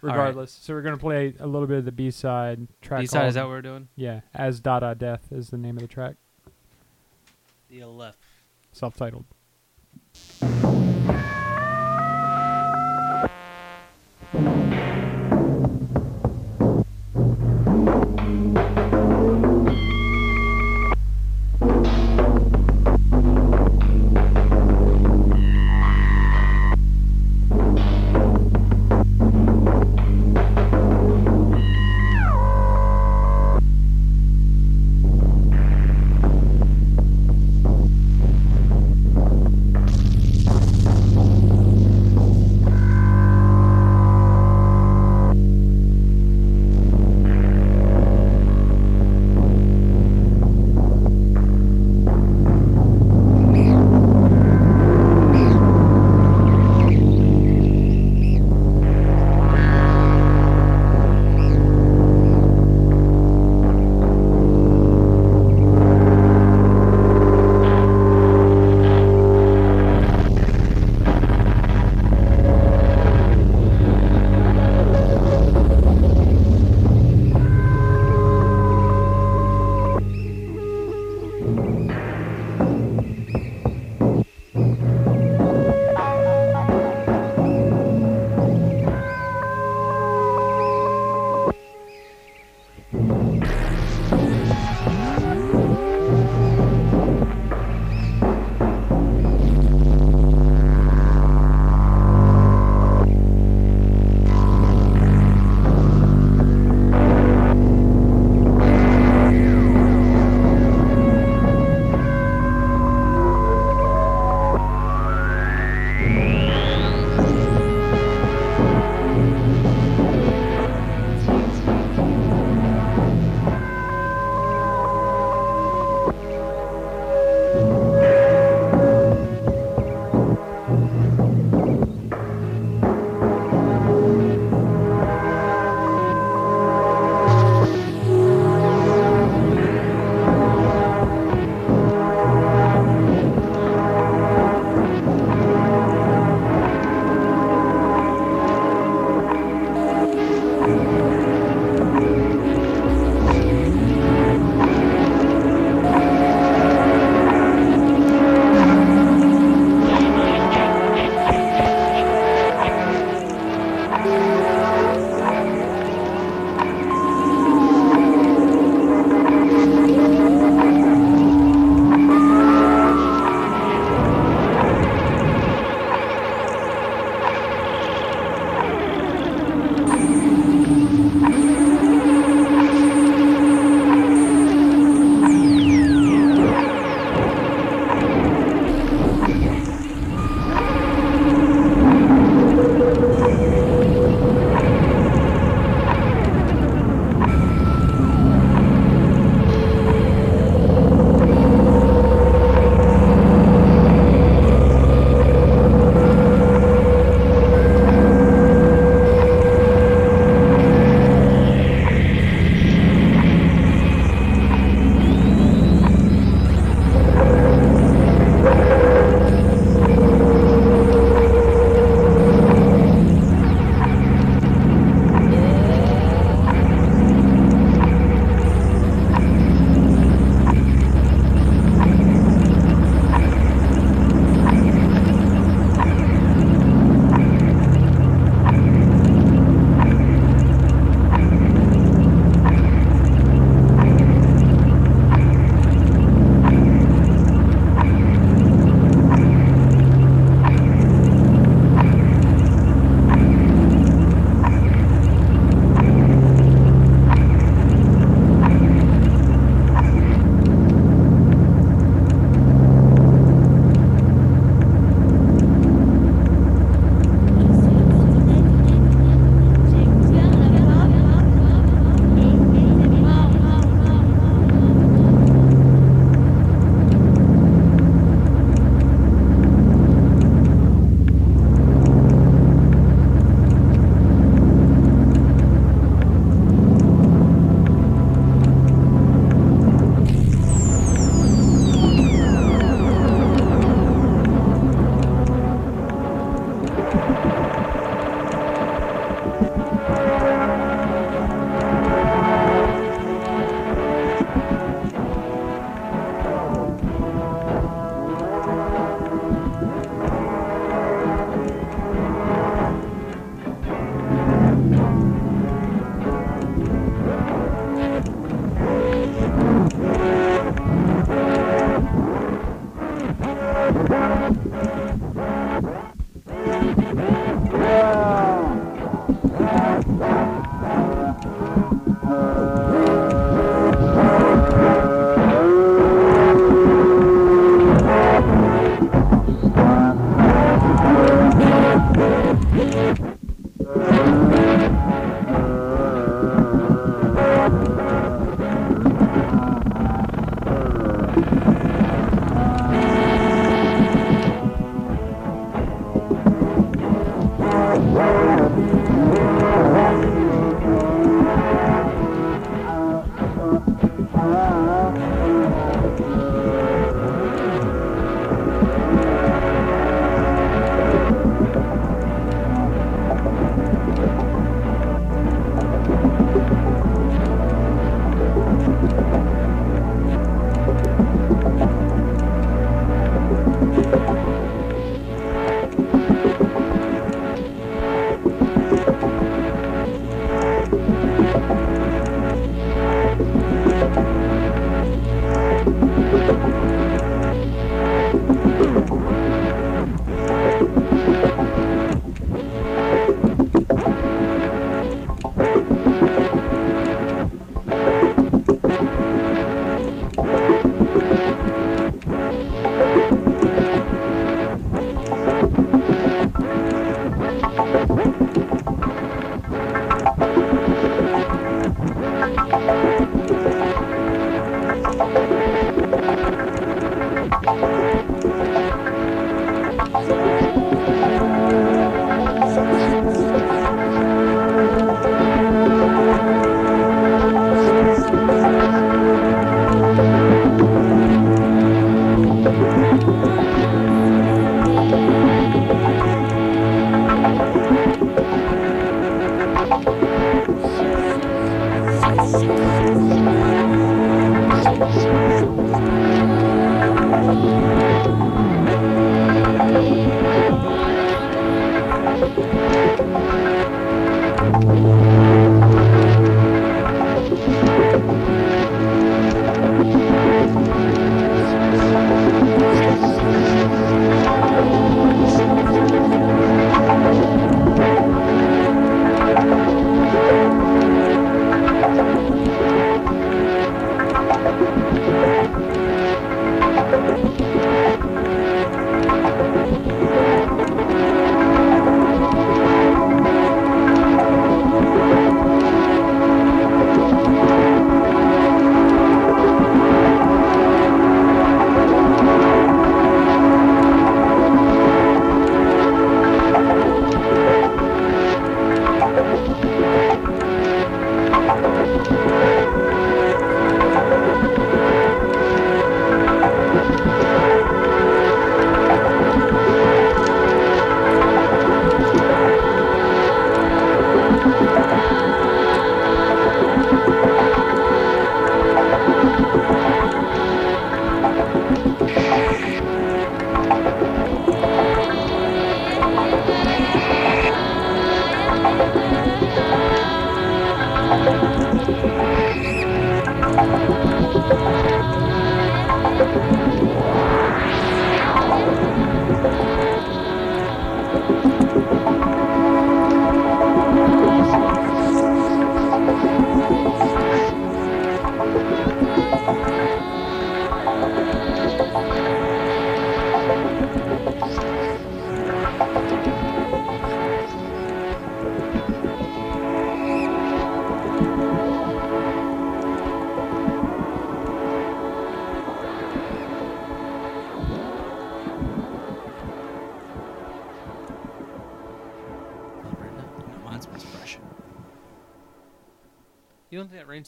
[0.02, 0.16] All right.
[0.16, 0.50] regardless.
[0.60, 3.02] So we're gonna play a little bit of the B side track.
[3.02, 3.88] B side is that called- what we're doing?
[3.94, 6.16] Yeah, as Dada Death is the name of the track,
[7.70, 8.18] The left.
[8.72, 9.24] self-titled.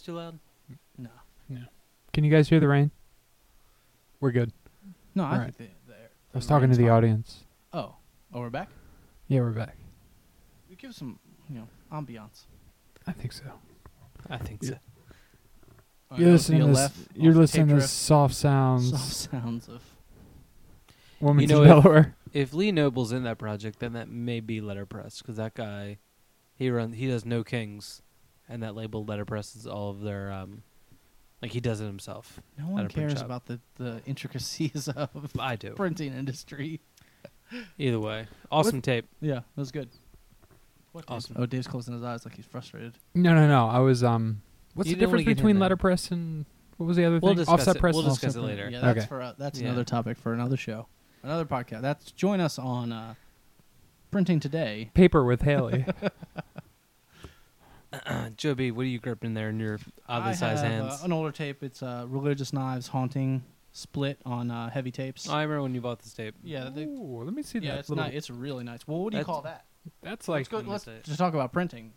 [0.04, 0.38] Too loud?
[0.98, 1.10] No.
[1.48, 1.60] No.
[2.12, 2.90] Can you guys hear the rain?
[4.20, 4.52] We're good.
[5.14, 5.54] No, I Alright.
[5.54, 6.90] think the, the, I was talking to the fine.
[6.92, 7.44] audience.
[7.72, 7.96] Oh.
[8.32, 8.68] Oh, we're back?
[9.28, 9.76] Yeah, we're back.
[10.68, 12.44] We give some, you know, ambiance.
[13.06, 13.44] I think so.
[14.30, 14.70] I think Yeah.
[14.70, 16.16] so.
[16.16, 17.90] You're listening to this, left you're the listening tape to drift.
[17.92, 18.90] soft sounds.
[18.90, 19.82] soft sounds of.
[21.20, 22.16] Woman You to know, if- Delaware.
[22.32, 25.98] If Lee Noble's in that project, then that may be letterpress because that guy,
[26.56, 28.02] he runs, he does no kings,
[28.48, 30.62] and that label letterpresses all of their um,
[31.42, 32.40] like he does it himself.
[32.58, 35.70] No one cares about the, the intricacies of I do.
[35.72, 36.80] printing industry.
[37.78, 39.06] Either way, awesome tape.
[39.20, 39.88] Yeah, that was good.
[40.92, 41.36] What Awesome.
[41.38, 42.94] Oh, Dave's closing his eyes like he's frustrated.
[43.14, 43.66] No, no, no.
[43.68, 44.40] I was um.
[44.74, 46.46] What's You the difference between letterpress and
[46.78, 47.46] what was the other We'll thing?
[47.46, 47.80] Offset it.
[47.80, 47.94] press.
[47.94, 48.68] We'll discuss Offset it later.
[48.70, 49.06] Yeah, that's Okay.
[49.06, 49.66] for uh, that's Yeah.
[49.68, 50.86] another topic for another show,
[51.22, 51.82] another podcast.
[51.82, 53.14] That's join us on uh,
[54.10, 54.90] printing today.
[54.94, 55.84] Paper with Haley.
[58.36, 59.78] Joe B, what are you gripping in there in your
[60.08, 61.00] oddly I sized have, hands?
[61.02, 61.62] Uh, an older tape.
[61.62, 65.28] It's uh, Religious Knives Haunting split on uh, heavy tapes.
[65.28, 66.34] I remember when you bought this tape.
[66.42, 67.78] yeah, they, Ooh, let me see yeah, that.
[67.80, 68.86] it's little- ni- It's really nice.
[68.86, 69.64] Well, what do you That's- call that?
[70.02, 70.56] That's like let's go.
[70.58, 71.04] let me Let's it.
[71.04, 71.92] just talk about printing.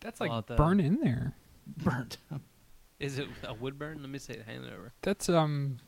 [0.00, 1.34] that's like Well, the- burn in there.
[1.66, 2.18] Burnt.
[3.00, 4.00] Is it a wood burn?
[4.00, 4.44] Let me say, it.
[4.46, 4.92] hand it over.
[5.02, 5.78] That's um,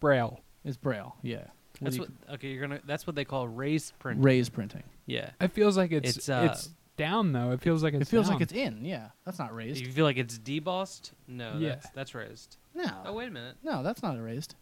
[0.00, 0.40] braille.
[0.64, 1.16] it's braille.
[1.22, 1.38] Yeah.
[1.38, 1.48] What
[1.82, 2.34] That's do what.
[2.34, 2.80] Okay, you're gonna.
[2.86, 4.22] That's what they call raised print.
[4.22, 4.82] raised printing.
[5.06, 5.30] yeah.
[5.40, 6.56] It feels like it's It's, it's, uh,
[7.00, 7.50] down though.
[7.52, 8.34] It feels like it's it feels down.
[8.34, 8.84] like it's in.
[8.84, 9.80] Yeah, that's not raised.
[9.80, 11.12] You feel like it's debossed?
[11.26, 11.70] No, Yeah.
[11.70, 12.56] that's that's raised.
[12.74, 12.84] No.
[13.06, 13.56] Oh wait a minute.
[13.62, 14.54] No, that's not raised.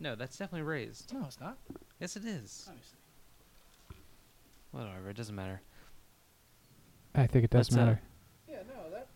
[0.00, 1.12] No, that's definitely raised.
[1.12, 1.58] No, it's not.
[2.00, 2.64] Yes, it is.
[2.66, 3.96] Let me see.
[4.72, 5.60] Whatever, it doesn't matter.
[7.14, 8.00] I think it does That's, uh, matter.
[8.48, 9.06] Yeah, no, that.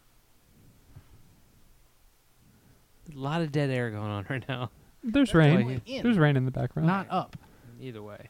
[3.15, 4.71] A lot of dead air going on right now.
[5.03, 5.57] There's that's rain.
[5.59, 6.03] definitely in.
[6.03, 6.87] There's rain in the background.
[6.89, 7.37] Not up.
[7.81, 8.29] Either way.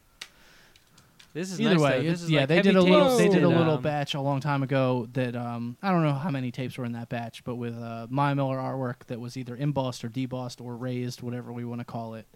[1.36, 3.18] This is Either nice, way, This is yeah, like they did a little.
[3.18, 6.14] They did a little um, batch a long time ago that um, I don't know
[6.14, 9.36] how many tapes were in that batch, but with uh, Maya Miller artwork that was
[9.36, 12.26] either embossed or debossed or raised, whatever we want to call it,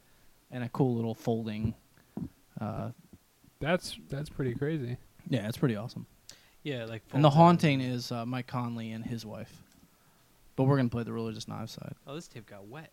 [0.51, 1.74] and a cool little folding.
[2.61, 2.90] Uh,
[3.59, 4.98] That's that's pretty crazy.
[5.30, 6.05] yeah, it's pretty awesome.
[6.62, 7.03] Yeah, like.
[7.14, 9.62] And the haunting is uh, Mike Connelly and his wife.
[10.57, 11.94] But we're gonna play the religious knives side.
[12.07, 12.92] Oh, this tape got wet.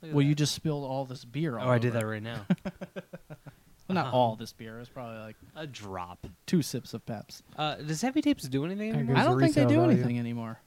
[0.00, 1.58] Look at Well, you just spilled all this beer.
[1.58, 2.46] All Oh, I did that right now.
[3.88, 4.16] Well, not Uh-huh.
[4.16, 4.78] all this beer.
[4.80, 6.26] It's probably like A drop.
[6.46, 7.42] two sips of Peps.
[7.56, 9.16] Uh, does heavy tapes do anything There anymore?
[9.16, 9.98] goes I don't think they resale do value.
[10.00, 10.60] anything anymore.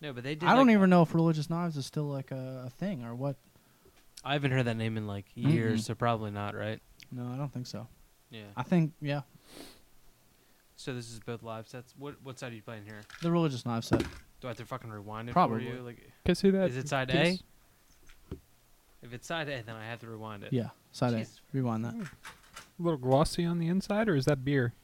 [0.00, 0.48] No, but they did.
[0.48, 3.14] I don't like- even know if religious knives is still like a, a thing or
[3.14, 3.36] what.
[4.24, 5.84] I haven't heard that name in like years, Mm-mm.
[5.86, 6.80] so probably not, right?
[7.12, 7.86] No, I don't think so.
[8.30, 8.42] Yeah.
[8.56, 9.22] I think yeah,
[10.76, 11.94] So this is both live sets.
[11.96, 13.00] What what side are you playing here?
[13.22, 14.00] the religious knife set.
[14.40, 15.64] Do I have to fucking rewind it Probably.
[15.66, 15.82] for you?
[15.82, 16.68] Like, Can see that?
[16.70, 17.40] is it side piece?
[17.40, 17.42] A?
[19.02, 20.52] If it's side A, then I have to rewind it.
[20.52, 21.26] Yeah, side A.
[21.52, 21.94] Rewind that.
[21.94, 24.74] A little glossy on the inside, or is that beer?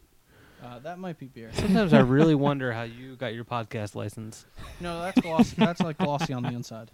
[0.62, 1.51] Uh, that might be beer.
[1.53, 4.47] Sometimes I really wonder how you got your podcast license.
[4.81, 5.57] no, that's glossy.
[5.59, 6.91] that's like glossy on the inside.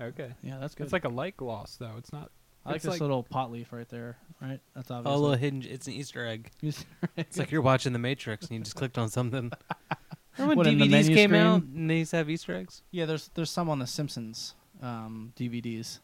[0.00, 0.32] Okay.
[0.42, 0.84] Yeah, that's good.
[0.84, 1.92] It's like a light gloss though.
[1.98, 2.30] It's not.
[2.64, 4.16] I like it's this like- little pot leaf right there.
[4.40, 5.14] Right, that's Oh, obvious.
[5.14, 5.62] a little hidden.
[5.62, 6.50] It's an Easter egg.
[7.16, 9.52] It's like you're watching The Matrix and you just clicked on something.
[10.38, 12.82] Remember when in the DVDs menu came out and they used to have Easter eggs?
[12.90, 14.54] yeah, there's there's some on the Simpsons
[14.84, 16.00] um, DVDs,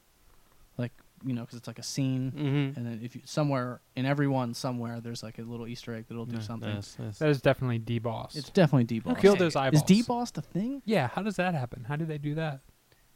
[0.79, 0.93] like
[1.25, 2.79] you know, because it's like a scene, Mm-hmm.
[2.79, 6.07] and then if you somewhere in every one somewhere there's like a little Easter egg
[6.09, 6.75] that'll do something.
[6.75, 7.19] Yes, yes.
[7.19, 8.37] That is definitely debossed.
[8.37, 9.21] It's definitely debossed.
[9.21, 9.83] Kill those eyeballs.
[9.91, 10.31] Is eyeballs.
[10.33, 10.83] debossed a thing?
[10.87, 11.09] Yeah.
[11.09, 11.85] How does that happen?
[11.87, 12.61] How do they do that?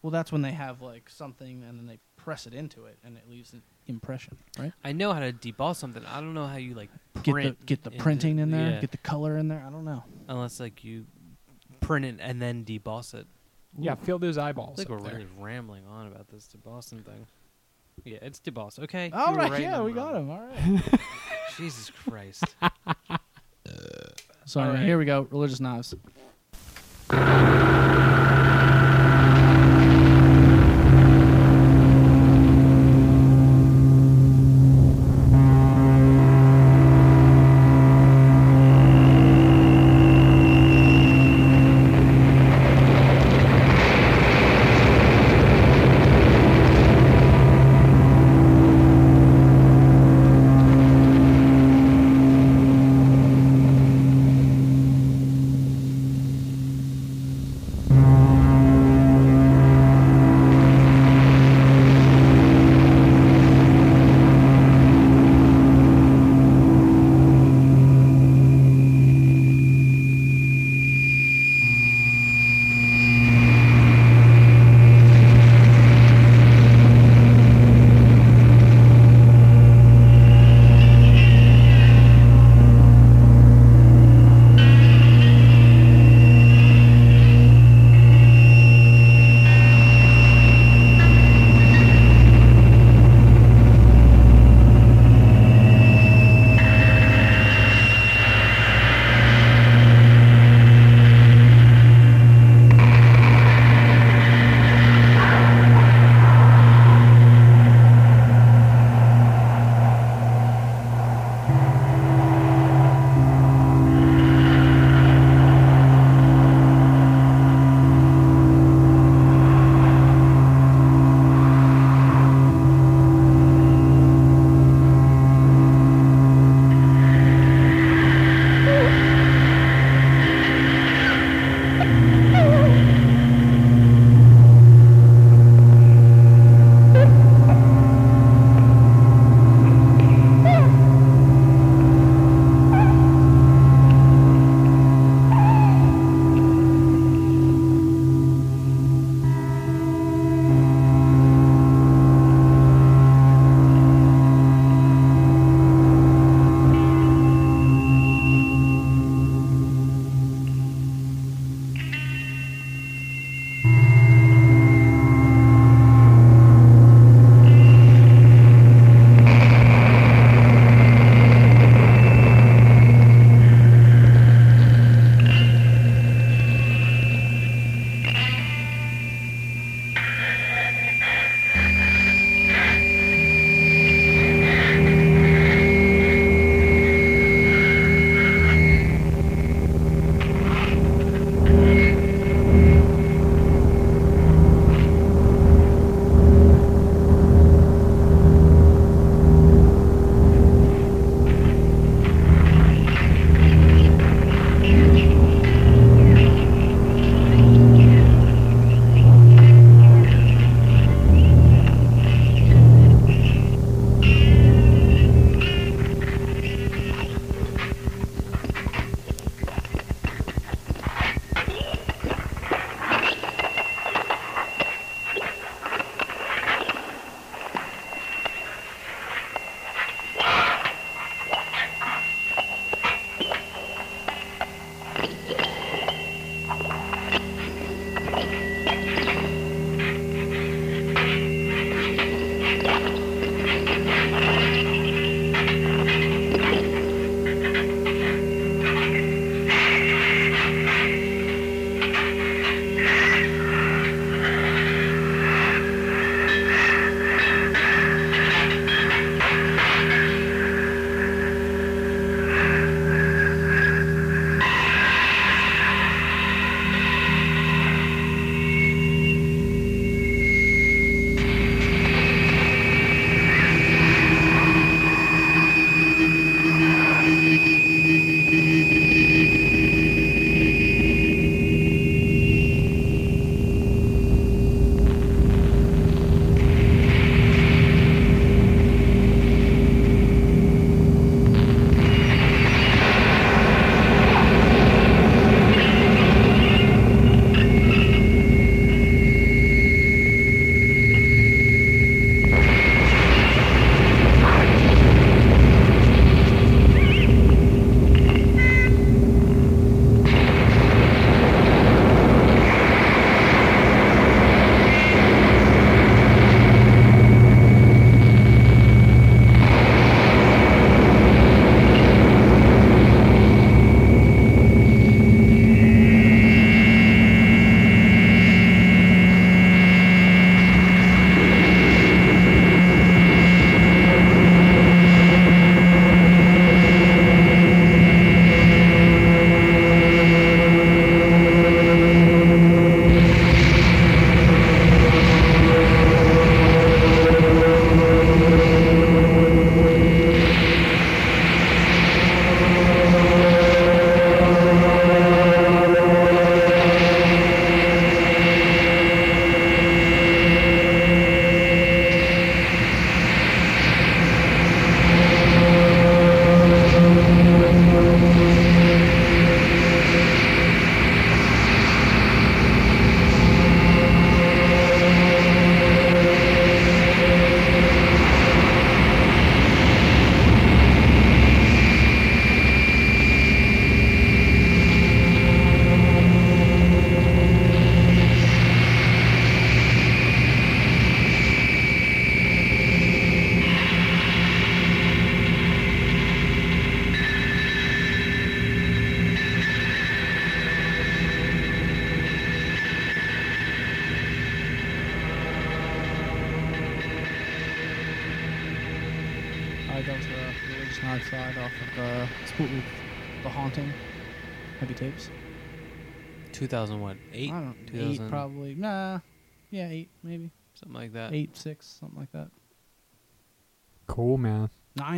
[0.03, 3.17] Well, that's when they have like something and then they press it into it and
[3.17, 4.73] it leaves an impression, right?
[4.85, 6.05] I know how to deboss something.
[6.05, 6.91] I don't know how you like
[7.23, 8.81] Get the get the into- printing in there, yeah.
[8.83, 9.65] get the color in there.
[9.67, 10.05] I don't know.
[10.29, 11.07] unless like you
[11.81, 13.27] print it and then deboss it.
[13.79, 13.95] Yeah.
[13.97, 14.79] Feel those eyeballs.
[14.79, 15.19] It's like up we're there.
[15.19, 17.27] really rambling on about this debossing thing.
[18.05, 18.79] Yeah, it's debossed.
[18.81, 19.11] Okay.
[19.13, 20.31] All you were right, right yeah, and we I'm got him.
[20.31, 21.01] All right.
[21.57, 22.45] Jesus Christ.
[24.45, 24.79] so All right.
[24.85, 25.29] here we go.
[25.31, 25.95] Religious knives.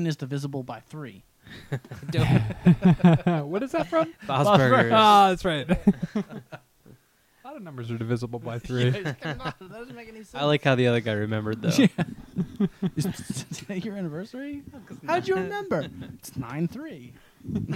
[0.07, 1.24] Nine is divisible by three.
[1.70, 1.80] what
[3.64, 4.14] is that from?
[4.24, 4.92] Bob's Burgers.
[4.94, 5.68] Ah, that's right.
[6.14, 8.90] A lot of numbers are divisible by three.
[8.90, 10.36] that doesn't make any sense.
[10.36, 11.88] I like how the other guy remembered though.
[12.94, 13.09] Is
[13.52, 14.62] today your anniversary?
[15.07, 15.88] How'd you remember?
[16.14, 17.12] It's nine three.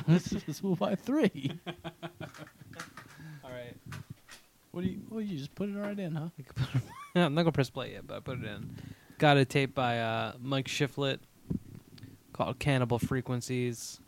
[0.07, 1.59] it's divisible by three.
[1.66, 3.76] All right.
[4.70, 5.01] What do you?
[5.11, 6.28] Well, you just put it right in, huh?
[7.16, 8.76] I'm not gonna press play yet, but I put it in.
[9.18, 11.18] Got a tape by uh, Mike Shiflett
[12.45, 14.01] called "Cannibal Frequencies,"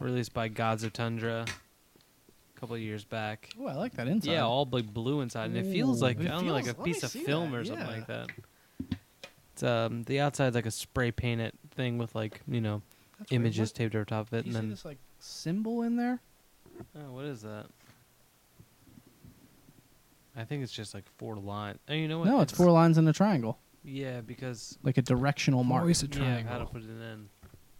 [0.00, 3.50] released by Gods of Tundra a couple of years back.
[3.60, 4.30] Oh, I like that inside.
[4.32, 6.04] Yeah, all like blue inside, and it feels Ooh.
[6.06, 7.64] like It I don't know, like a let me piece of see film that, or
[7.64, 7.92] something yeah.
[7.92, 8.28] like that.
[9.52, 12.80] It's um the outside's like a spray painted thing with like you know
[13.18, 13.42] That's weird.
[13.42, 15.82] images What- taped over top of it, Do you and see then this like symbol
[15.82, 16.20] in there?
[16.96, 17.66] oh, what is that?
[20.36, 21.78] I think it's just like four lines.
[21.88, 22.28] Oh, you know what?
[22.28, 25.80] No, it's four lines in a triangle, Yeah, because like a directional mark.
[25.82, 26.52] Always a yeah, triangle.
[26.52, 27.28] how to put it in.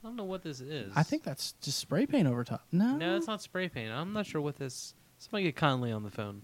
[0.03, 0.93] I don't know what this is.
[0.95, 2.63] I think that's just spray paint over top.
[2.73, 3.91] No, no, it's not spray paint.
[3.93, 4.95] I'm not sure what this.
[5.19, 6.43] Somebody get Connelly on the phone.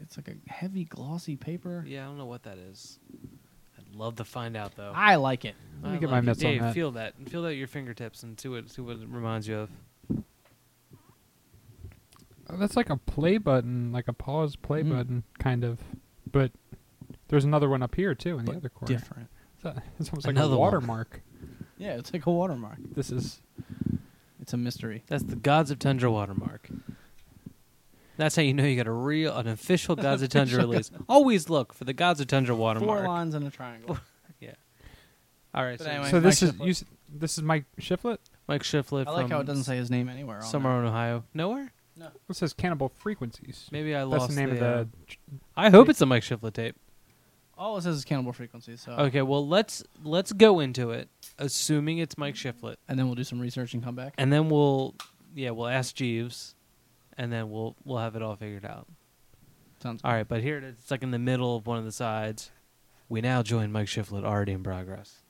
[0.00, 1.84] It's like a heavy glossy paper.
[1.86, 2.98] Yeah, I don't know what that is.
[3.78, 4.92] I'd love to find out though.
[4.94, 5.54] I like it.
[5.82, 6.26] Let me I get my like it.
[6.26, 6.74] mitts on Dave, that.
[6.74, 7.14] Feel that.
[7.28, 9.70] Feel that at your fingertips and see what see what it reminds you of.
[12.50, 14.90] Oh, that's like a play button, like a pause play Mm.
[14.90, 15.78] button, kind of.
[16.30, 16.52] But
[17.28, 18.94] there's another one up here too in the other corner.
[18.94, 19.28] Different.
[19.56, 20.72] It's, a- it's almost like Another a one.
[20.72, 21.22] watermark.
[21.78, 22.78] Yeah, it's like a watermark.
[22.94, 23.40] This is
[24.40, 25.02] It's a mystery.
[25.08, 26.68] That's the Gods of Tundra watermark.
[28.16, 30.90] That's how you know you got a real, an official Gods of Tundra release.
[31.08, 33.00] Always look for the Gods of Tundra watermark.
[33.00, 33.98] Four lines in a triangle.
[34.40, 34.50] Yeah.
[35.54, 36.10] All right, But so anyway.
[36.10, 36.16] so.
[36.16, 36.64] Mike This is Shiflett.
[36.64, 36.70] you.
[36.70, 38.18] s- This is Mike Shiflett.
[38.48, 40.38] Mike Shiflett I like from how it doesn't say his name anywhere.
[40.38, 41.24] On somewhere in Ohio.
[41.32, 41.72] Nowhere?
[41.96, 42.08] No.
[42.28, 43.68] It says Cannibal Frequencies.
[43.72, 44.88] Maybe I That's lost the name of uh, the.
[45.56, 46.74] I hope it's a Mike Shiflett tape.
[46.74, 47.14] there.
[47.56, 48.76] All it says is Cannibal Frequency.
[48.76, 51.08] So Okay, well let's let's go into it,
[51.38, 54.14] assuming it's Mike Shiflett, and then we'll do some research and come back.
[54.18, 54.94] and then we'll
[55.34, 56.54] yeah we'll ask Jeeves,
[57.18, 58.86] and then we'll we'll have it all figured out.
[59.82, 60.08] Sounds good.
[60.08, 60.76] All right, but here it is.
[60.80, 62.50] It's like in the middle of one of the sides.
[63.08, 65.23] We now join Mike Shiflett, already in progress.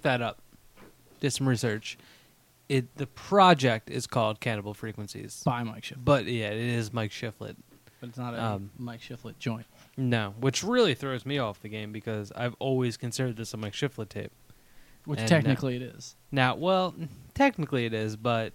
[0.00, 0.38] Looked that up.
[1.20, 1.98] Did some research.
[2.68, 6.04] It the project is called Cannibal Frequencies, By Mike Shiflett.
[6.04, 7.56] but yeah, it is Mike Shiflett.
[8.00, 9.66] But it's not a Um, Mike Shiflett joint.
[9.96, 13.74] No, which really throws me off the game because I've always considered this a Mike
[13.74, 14.30] Shiflett tape.
[15.04, 16.14] Which and, uh, technically it is.
[16.30, 16.94] Now, well,
[17.34, 18.52] technically it is, but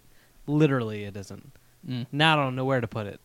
[0.47, 1.51] literally it isn't.
[1.87, 2.07] Mm.
[2.11, 3.19] Now I don't know where to put it.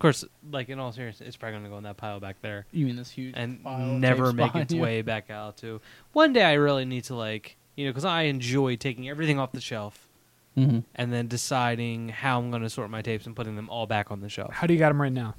[0.00, 2.64] Of course, like in all seriousness, it's probably gonna go in that pile back there
[2.72, 4.80] You mean this huge and pile never tapes make behind its you?
[4.80, 5.82] way back out to.
[6.14, 9.52] One day I really need to like, you know, because I enjoy taking everything off
[9.52, 10.08] the shelf
[10.56, 10.84] Mhm.
[10.94, 14.20] and then deciding how I'm gonna sort my tapes and putting them all back on
[14.20, 14.54] the shelf.
[14.54, 15.34] How do you got them right now?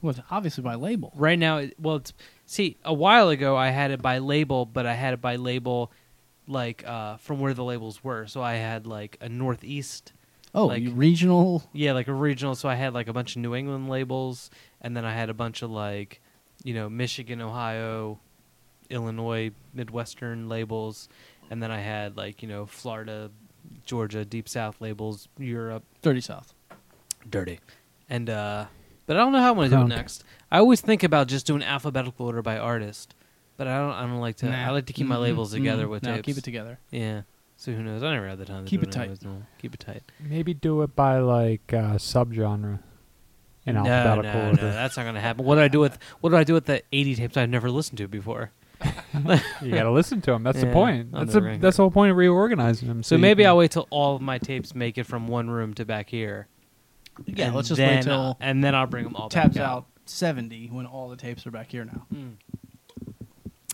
[0.00, 1.12] Well, it's obviously by label.
[1.14, 2.14] Right now, it- well, it's
[2.46, 5.92] see, a while ago I had it by label, but I had it by label
[6.46, 8.26] like uh, from where the labels were.
[8.26, 10.14] So I had like a Northeast
[10.54, 11.62] Oh, Like- regional.
[11.72, 12.54] Yeah, like a regional.
[12.54, 14.50] So I had like a bunch of New England labels,
[14.80, 16.20] and then I had a bunch of like,
[16.64, 18.18] you know, Michigan, Ohio,
[18.90, 21.08] Illinois, Midwestern labels,
[21.50, 23.30] and then I had like you know Florida,
[23.84, 26.54] Georgia, Deep South labels, Europe, Dirty South.
[27.28, 27.60] dirty,
[28.08, 28.66] and uh,
[29.06, 30.24] but I don't know how I'm gonna do it next.
[30.50, 33.14] I always think about just doing alphabetical order by artist,
[33.58, 33.92] but I don't.
[33.92, 34.46] I don't like to.
[34.46, 34.66] Nah.
[34.68, 35.90] I like to keep my Mhm, labels together mhm.
[35.90, 36.26] with no, tapes.
[36.26, 36.78] keep it together.
[36.90, 37.22] Yeah.
[37.60, 38.04] So who knows?
[38.04, 39.02] I never had the time to Keep do it tight.
[39.22, 39.42] anyways.
[39.58, 40.02] Keep it tight.
[40.20, 42.78] Maybe do it by like uh, subgenre
[43.66, 44.62] in no, alphabetical no, order.
[44.62, 45.44] no, that's not gonna happen.
[45.44, 47.68] What do I do with what do I do with the eighty tapes I've never
[47.68, 48.52] listened to before?
[49.60, 50.44] you got to listen to them.
[50.44, 51.10] That's the point.
[51.10, 53.02] That's never the get- that's the whole point of reorganizing them.
[53.02, 55.50] So you maybe can- I'll wait till all of my tapes make it from one
[55.50, 56.46] room to back here.
[57.26, 59.56] Yeah, and let's just then, wait till uh, and then I'll bring them all tabs
[59.56, 62.06] back out 70 when all the tapes are back here now.
[62.14, 62.34] Mm.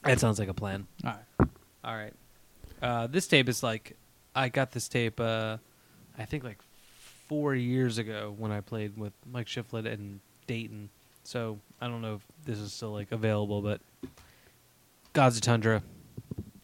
[0.05, 0.87] That sounds like a plan.
[1.05, 1.49] All right.
[1.85, 2.15] All right.
[2.85, 3.97] Uh, this tape is like
[4.35, 5.19] I got this tape.
[5.19, 5.57] Uh,
[6.19, 6.59] I think like
[7.29, 10.91] four years ago when I played with Mike Shiflett and Dayton.
[11.25, 13.81] So I don't know if this is still like available, but
[15.15, 15.83] Gods of Tundra,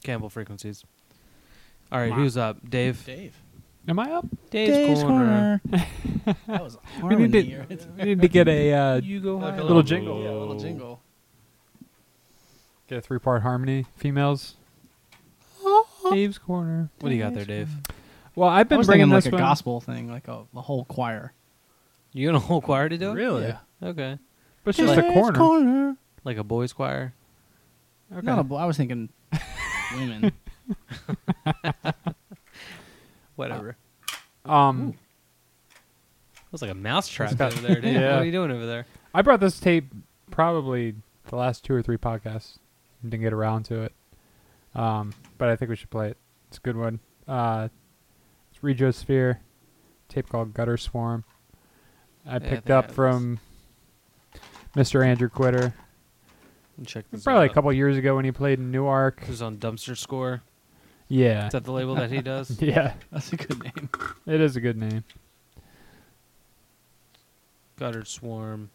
[0.02, 0.84] Cannibal Frequencies.
[1.90, 2.16] All right, Wow.
[2.16, 2.68] who's up?
[2.68, 3.04] Dave.
[3.06, 3.34] Dave.
[3.88, 4.26] Am I up?
[4.50, 5.60] Dave's, corner.
[5.66, 7.76] that was a We need harmony.
[7.76, 9.60] to we need to get a uh, You go Like high.
[9.60, 10.22] a little jingle.
[10.22, 11.00] Yeah, a little jingle.
[12.88, 13.86] get a three part harmony.
[13.96, 14.56] Females.
[16.10, 16.90] Dave's corner.
[17.00, 17.68] What do you got there, Dave?
[18.34, 19.40] Well, I've I been was bringing thinking like this a one.
[19.42, 21.32] gospel thing, like a, a whole choir.
[22.12, 23.14] You got a whole choir to do it?
[23.14, 23.42] Really?
[23.44, 23.58] Yeah.
[23.82, 24.18] Okay.
[24.64, 25.96] but it's just a Dave's corner.
[26.24, 27.12] Like a boys' choir.
[28.12, 28.26] Okay.
[28.26, 29.08] Not a bo- I was thinking
[29.94, 30.32] women.
[33.36, 33.76] Whatever.
[34.44, 34.94] um,
[35.70, 37.94] It was like a mousetrap It's got- over there, Dave.
[38.00, 38.12] Yeah.
[38.14, 38.86] What are you doing over there?
[39.14, 39.86] I brought this tape
[40.30, 40.94] probably
[41.28, 42.58] the last two or three podcasts.
[43.02, 43.92] Didn't get around to it.
[44.74, 46.16] Um, but I think we should play it.
[46.48, 47.00] It's a good one.
[47.26, 47.68] Uh,
[48.52, 49.38] it's Regiosphere,
[50.08, 51.24] tape called Gutter Swarm.
[52.26, 53.40] I I picked think I up have from
[54.76, 55.04] Mr.
[55.04, 55.72] Andrew Quitter.
[56.86, 57.50] Check this Probably out.
[57.50, 59.20] a couple years ago when he played in Newark.
[59.20, 60.42] This was on Dumpster Score.
[61.08, 61.46] Yeah.
[61.46, 62.60] Is that the label that he does?
[62.62, 63.88] Yeah, That's a good name.
[64.26, 65.04] it is a good name.
[67.78, 68.70] Gutter Swarm.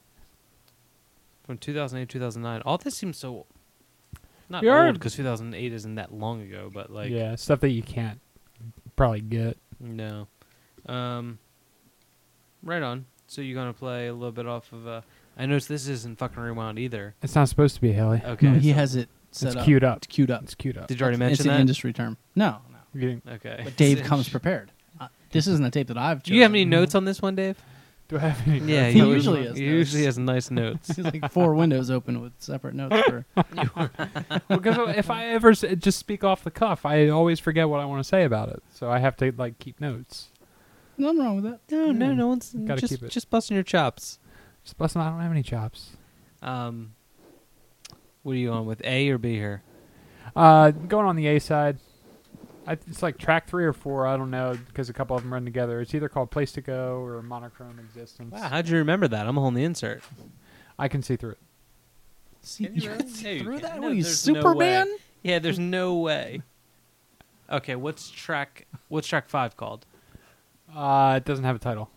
[1.45, 2.61] From 2008, 2009.
[2.65, 3.45] All this seems so.
[4.49, 7.09] Not We are- old because 2008 isn't that long ago, but like.
[7.11, 8.19] yeah, stuff that you can't
[8.95, 9.57] probably get.
[9.79, 10.27] No.
[10.85, 11.39] Um.
[12.63, 13.05] Right on.
[13.27, 14.87] So you're gonna play a little bit off of.
[14.87, 15.01] Uh,
[15.37, 17.15] I noticed this isn't fucking rewound either.
[17.21, 18.21] It's not supposed to be Haley.
[18.25, 18.47] Okay.
[18.47, 19.65] no, he so- has it set It's up.
[19.65, 19.97] queued up.
[19.97, 20.43] It's queued up.
[20.43, 20.87] It's queued up.
[20.87, 22.17] Did you already it's mention an industry term.
[22.35, 22.59] No,
[22.95, 23.19] no.
[23.33, 23.61] Okay.
[23.63, 24.71] But Dave comes prepared.
[24.99, 26.23] Uh, this isn't a tape that I've.
[26.23, 27.57] Do you have any notes on this one, Dave?
[28.07, 28.59] do I have any?
[28.59, 28.93] Yeah, notes?
[28.93, 30.95] He usually has He usually has nice notes.
[30.95, 33.25] He's like four windows open with separate notes for.
[34.49, 37.85] because if I ever s- just speak off the cuff, I always forget what I
[37.85, 38.61] want to say about it.
[38.73, 40.27] So I have to like keep notes.
[40.97, 41.59] Nothing wrong with that.
[41.69, 43.11] No, no, no one's Gotta just keep it.
[43.11, 44.19] just busting your chops.
[44.63, 45.01] Just busting.
[45.01, 45.91] I don't have any chops.
[46.41, 46.93] Um,
[48.23, 49.61] what are you on with A or B here?
[50.35, 51.77] Uh, going on the A side,
[52.67, 54.07] I, it's like track three or four.
[54.07, 55.81] I don't know because a couple of them run together.
[55.81, 58.33] It's either called Place to Go or Monochrome Existence.
[58.33, 59.27] Wow, how'd you remember that?
[59.27, 60.03] I'm holding the insert.
[60.79, 61.37] I can see through it.
[62.41, 63.03] See, Can you you really?
[63.03, 63.61] No, see through can't.
[63.63, 63.75] that?
[63.75, 64.97] No, What are you, there's no Superman?
[65.23, 66.41] Yeah, there's no way.
[67.51, 68.67] Okay, what's track?
[68.89, 69.85] What's track five called?
[70.75, 71.89] Uh, it doesn't have a title.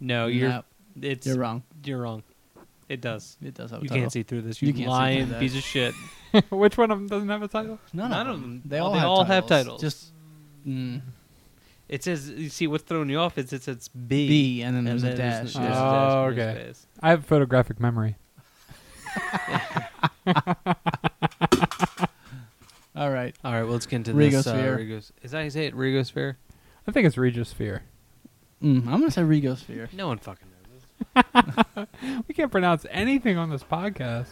[0.00, 0.48] No, you're.
[0.48, 0.62] No,
[1.00, 1.62] It's you're wrong.
[1.84, 2.22] You're wrong.
[2.88, 3.36] It does.
[3.42, 4.02] It does have a You title.
[4.02, 4.62] can't see through this.
[4.62, 5.40] You You, can't see through lying that.
[5.40, 5.94] piece of shit.
[6.50, 7.78] Which one of them doesn't have a title?
[7.92, 8.50] None, None of of them.
[8.60, 8.62] them.
[8.66, 9.28] They Oh, all, they have, all titles.
[9.34, 9.80] have titles.
[9.80, 10.12] Just
[10.66, 11.00] mm,
[11.88, 12.28] It says.
[12.30, 14.28] You see, what's throwing you off is it says B.
[14.28, 15.36] B, and then there's and a dash.
[15.38, 16.64] There's, there's a dash Oh, and there's okay.
[16.64, 16.86] space.
[17.02, 18.16] I have photographic memory.
[22.96, 23.34] All right.
[23.44, 24.46] All right, well, let's get into this.
[24.46, 24.78] Uh, Rigosphere.
[24.78, 25.74] Rigos- is that how you say it?
[25.74, 26.36] Rigosphere?
[26.88, 27.80] I think it's Regiosphere.
[28.62, 29.92] Mm, I'm gonna say Regosphere.
[29.92, 30.55] No one fucking knows.
[32.28, 34.28] We can't pronounce anything on this podcast.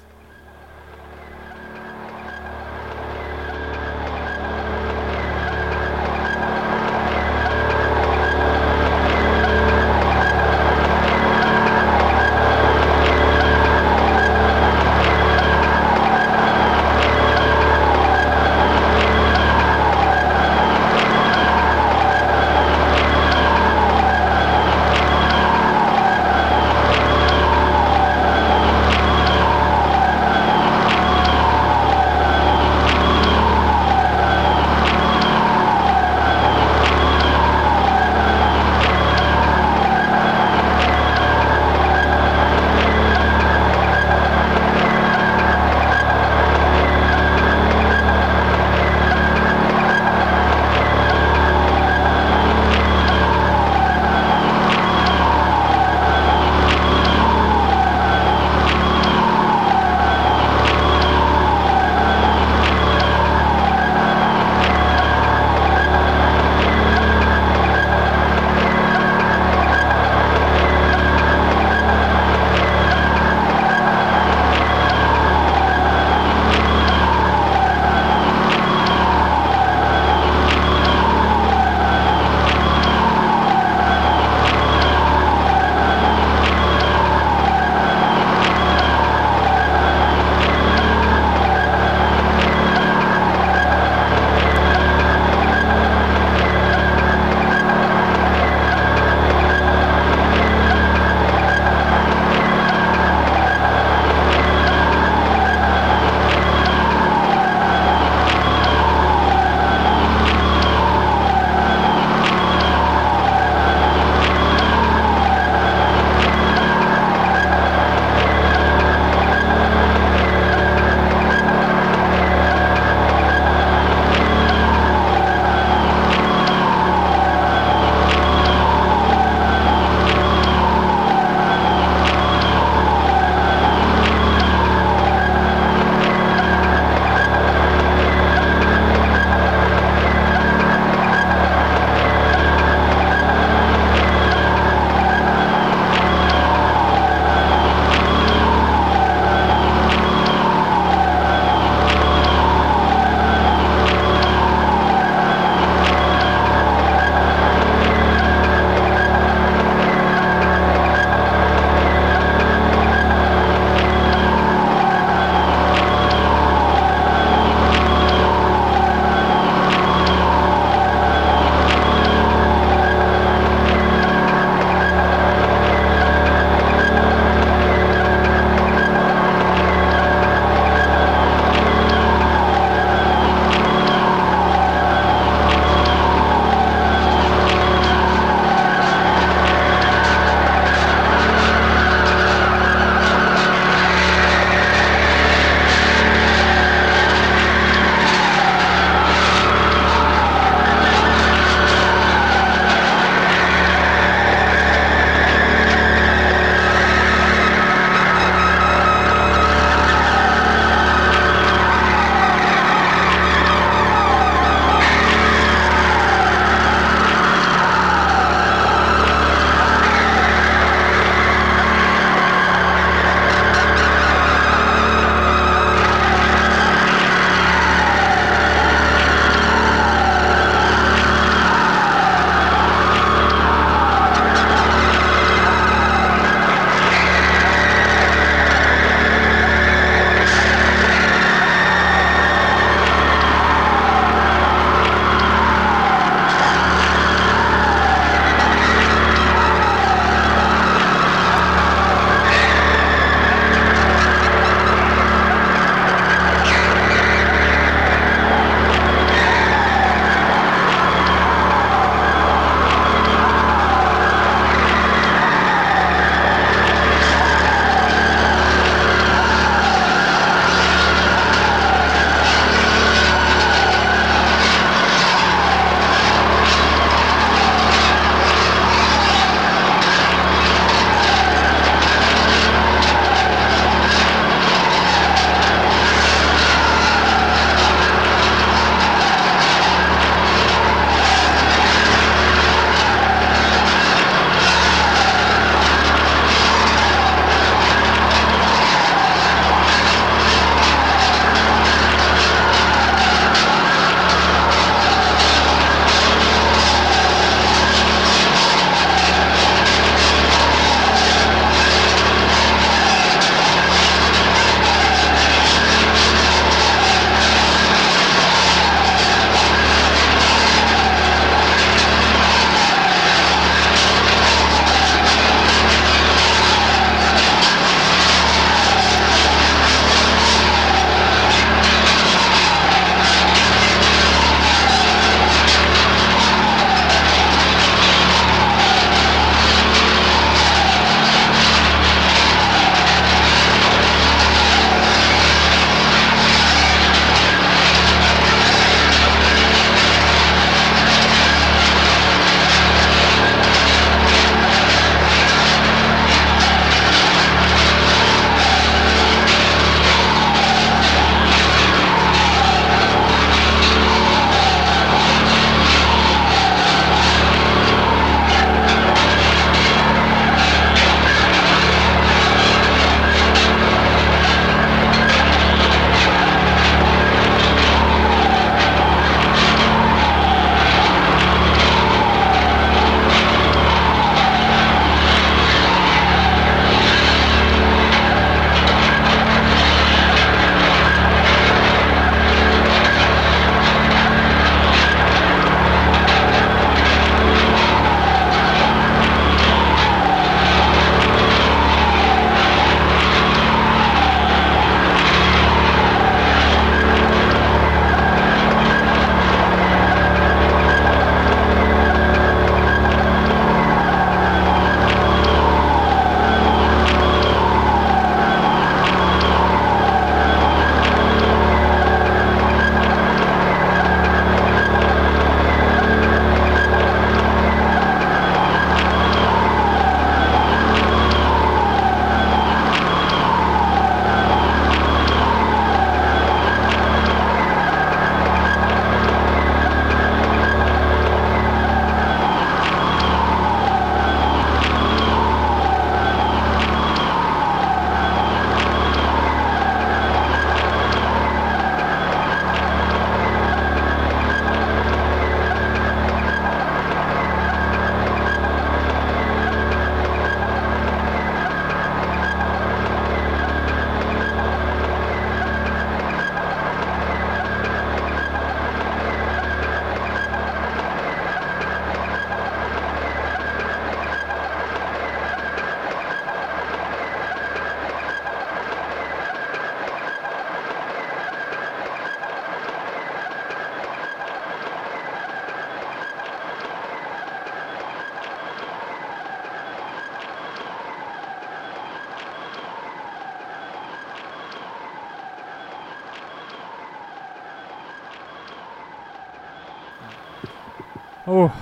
[501.37, 501.53] Oh,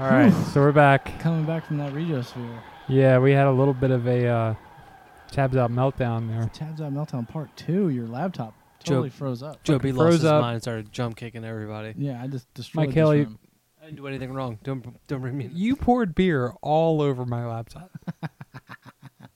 [0.00, 0.32] all right.
[0.52, 1.20] so we're back.
[1.20, 2.58] Coming back from that Regiosphere.
[2.88, 4.54] Yeah, we had a little bit of a uh,
[5.30, 6.50] tabs out meltdown there.
[6.52, 7.90] Tabs out meltdown part two.
[7.90, 9.62] Your laptop Joe- totally froze up.
[9.62, 10.40] Joe Fucking B lost froze his up.
[10.42, 11.94] mind and started jump kicking everybody.
[11.96, 13.38] Yeah, I just destroyed Mike this Haley- room.
[13.80, 14.58] I didn't do anything wrong.
[14.64, 15.48] Don't don't bring me.
[15.52, 17.92] You poured beer all over my laptop.
[18.22, 19.28] and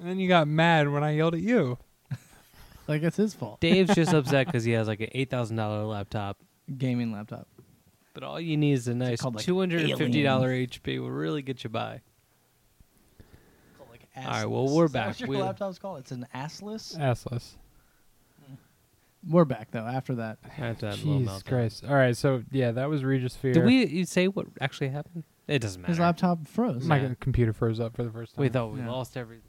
[0.00, 1.78] then you got mad when I yelled at you.
[2.86, 3.60] Like it's his fault.
[3.62, 6.36] Dave's just upset because he has like an eight thousand dollar laptop.
[6.76, 7.48] Gaming laptop.
[8.14, 11.00] But all you need is a nice called, like, two hundred and fifty dollar HP.
[11.00, 12.00] Will really get you by.
[13.90, 15.06] Like All right, well, we're Is back.
[15.08, 15.98] What your We- laptop's called?
[15.98, 16.96] It's an assless.
[16.96, 17.54] Assless.
[18.46, 18.54] Hmm.
[19.28, 19.80] We're back though.
[19.84, 21.42] After that, After that little Jesus.
[21.42, 21.84] Christ.
[21.84, 23.54] All right, so yeah, that was Regis Fear.
[23.54, 25.24] Did we you say what actually happened?
[25.48, 25.90] It doesn't matter.
[25.92, 26.84] his laptop froze.
[26.84, 27.14] My Yeah.
[27.20, 28.42] computer froze up for the first time.
[28.42, 28.90] We thought we Yeah.
[28.90, 29.42] lost everything.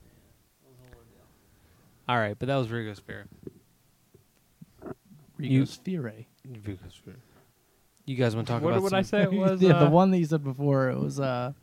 [2.09, 3.27] All right, but that was Rigo's Fear.
[5.37, 6.27] You- Rigo's Fury.
[6.45, 7.15] Rigo's Fear.
[8.05, 9.61] You guys want to talk what about What would I some- say it was?
[9.61, 10.89] yeah, the uh, one that you said before.
[10.89, 11.53] It was uh,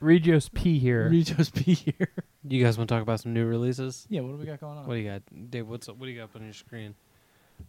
[0.00, 1.08] Regios P here.
[1.08, 2.08] Regio's P here.
[2.44, 4.04] You guys want to talk about some new releases?
[4.10, 4.84] yeah, what do we got going on?
[4.88, 5.22] What do you got,
[5.52, 5.68] Dave?
[5.68, 5.96] What's up?
[5.96, 6.96] what do you got up on your screen?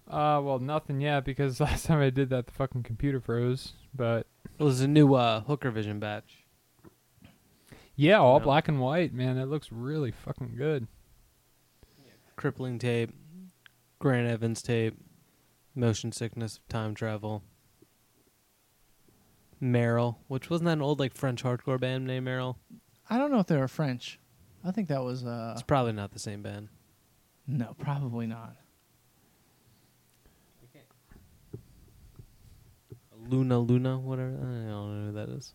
[0.10, 3.74] Uh, well, nothing yet because last time I did that, the fucking computer froze.
[3.94, 4.26] But
[4.58, 6.44] Well, there's a new uh, Hooker Vision batch.
[7.96, 8.46] yeah, all No.
[8.46, 9.36] black and white, man.
[9.36, 10.88] That looks really fucking good.
[12.36, 13.12] Crippling tape,
[14.00, 14.98] Grant Evans tape,
[15.76, 17.44] motion sickness, time travel.
[19.64, 22.58] Meryl, which wasn't that an old like French hardcore band named Meryl?
[23.10, 24.20] I don't know if they were French.
[24.64, 26.70] I think that was uh, It's probably not the same band.
[27.48, 28.56] no, probably not.
[33.30, 34.32] Luna Luna, whatever.
[34.32, 35.54] I don't know who that is.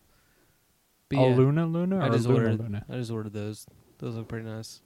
[1.09, 2.59] But oh, yeah, Luna Luna I or just Luna ordered.
[2.59, 2.85] Luna?
[2.89, 3.65] I just ordered those.
[3.99, 4.81] Those look pretty nice.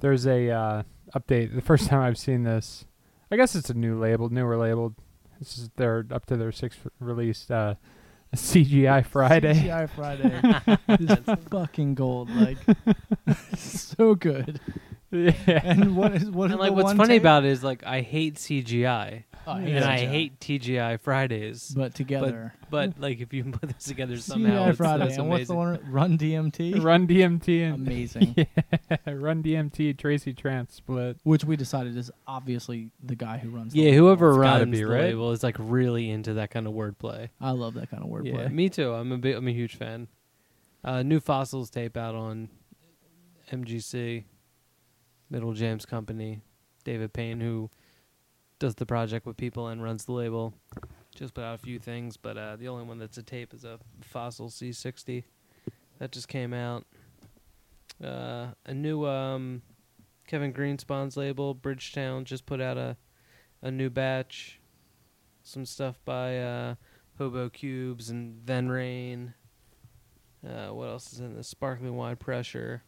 [0.00, 0.82] There's a uh,
[1.14, 1.54] update.
[1.54, 2.86] The first time I've seen this,
[3.30, 4.94] I guess it's a new label, newer labeled.
[5.38, 7.50] This is they're up to their sixth release.
[7.50, 7.74] Uh,
[8.36, 9.54] CGI Friday.
[9.54, 12.28] CGI Friday is fucking gold.
[12.30, 12.58] Like
[13.56, 14.60] so good.
[15.10, 15.32] yeah.
[15.64, 17.22] And what is what is And like, the what's one funny tape?
[17.22, 20.08] about it is like I hate CGI Oh, I and I CGI.
[20.08, 22.52] hate TGI Fridays, but together.
[22.70, 25.04] but like if you put this together somehow, CGI it's, Friday.
[25.06, 25.80] that's and what's the one?
[25.90, 26.82] Run DMT.
[26.84, 28.34] Run DMT and Amazing.
[29.06, 31.16] Run DMT Tracy Trance split.
[31.22, 33.72] Which we decided is obviously the guy who runs.
[33.72, 34.04] the Yeah, label.
[34.06, 35.00] whoever It's gotta runs be, the right?
[35.04, 37.30] label is like really into that kind of wordplay.
[37.40, 38.34] I love that kind of wordplay.
[38.42, 38.92] Yeah, me too.
[38.92, 40.08] I'm a big, I'm a huge fan.
[40.84, 42.50] Uh, new fossils tape out on
[43.50, 44.24] MGC,
[45.30, 46.42] Middle James Company.
[46.84, 47.70] David Payne, who
[48.58, 50.54] does the project with people and runs the label,
[51.14, 52.16] just put out a few things.
[52.16, 55.24] But uh, the only one that's a tape is a Fossil C60
[55.98, 56.84] that just came out.
[58.02, 59.62] Uh, a new um,
[60.26, 62.96] Kevin Greenspon's label, Bridgetown, just put out a
[63.62, 64.60] a new batch.
[65.42, 66.74] Some stuff by uh,
[67.16, 69.34] Hobo Cubes and Then Rain.
[70.46, 71.48] Uh, what else is in this?
[71.48, 72.82] Sparkling Wide Pressure.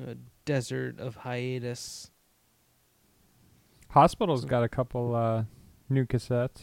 [0.00, 0.14] Uh,
[0.44, 2.10] Desert of Hiatus.
[3.94, 5.44] Hospital's got a couple uh,
[5.88, 6.60] new cassettes.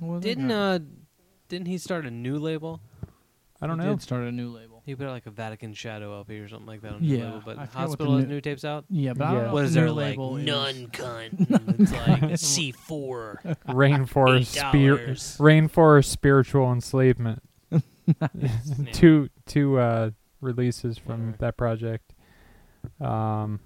[0.00, 0.28] What was it?
[0.28, 0.80] Didn't uh,
[1.48, 2.80] didn't he start a new label?
[3.60, 3.92] I don't He know.
[3.94, 4.82] Did start a new label.
[4.86, 7.24] He put out like a Vatican Shadow LP or something like that on his Yeah,
[7.26, 7.42] label.
[7.44, 8.84] But I forget what Hospital the has new- new tapes out.
[8.88, 9.34] Yeah, but I Yeah.
[9.38, 11.80] don't know What if is the there new like label is- none cunt?
[11.80, 13.40] it's like C four.
[13.68, 14.98] Rainforest Spirit.
[15.04, 15.36] dollars.
[15.38, 17.42] Rainforest Spiritual Enslavement.
[18.92, 20.10] two two uh,
[20.40, 21.36] releases from Whatever.
[21.38, 22.12] that project.
[23.00, 23.60] Um,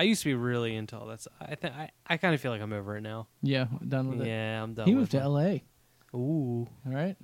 [0.00, 1.20] I used to be really into all that.
[1.20, 1.34] stuff.
[1.42, 3.26] I think I, I kind of feel like I'm over it now.
[3.42, 4.28] Yeah, done with it.
[4.28, 4.86] Yeah, I'm done.
[4.86, 5.24] He with moved to it.
[5.24, 5.64] L.A.
[6.14, 7.16] Ooh, All right.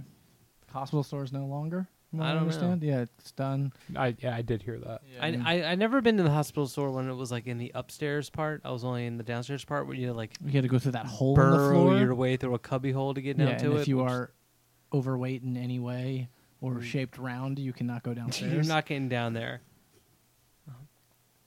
[0.71, 1.89] Hospital stores no longer.
[2.13, 2.41] I don't know.
[2.41, 2.83] understand.
[2.83, 3.73] Yeah, it's done.
[3.97, 5.01] I yeah, I did hear that.
[5.19, 7.73] I, I I never been to the hospital store when it was like in the
[7.75, 8.61] upstairs part.
[8.63, 10.93] I was only in the downstairs part where you like you had to go through
[10.93, 11.99] that hole in the burrow floor.
[11.99, 13.81] your way through a cubby hole to get down yeah, to and it.
[13.81, 14.33] if you are
[14.93, 16.29] overweight in any way
[16.61, 16.83] or mm.
[16.83, 18.53] shaped round, you cannot go downstairs.
[18.53, 19.63] you're not getting down there.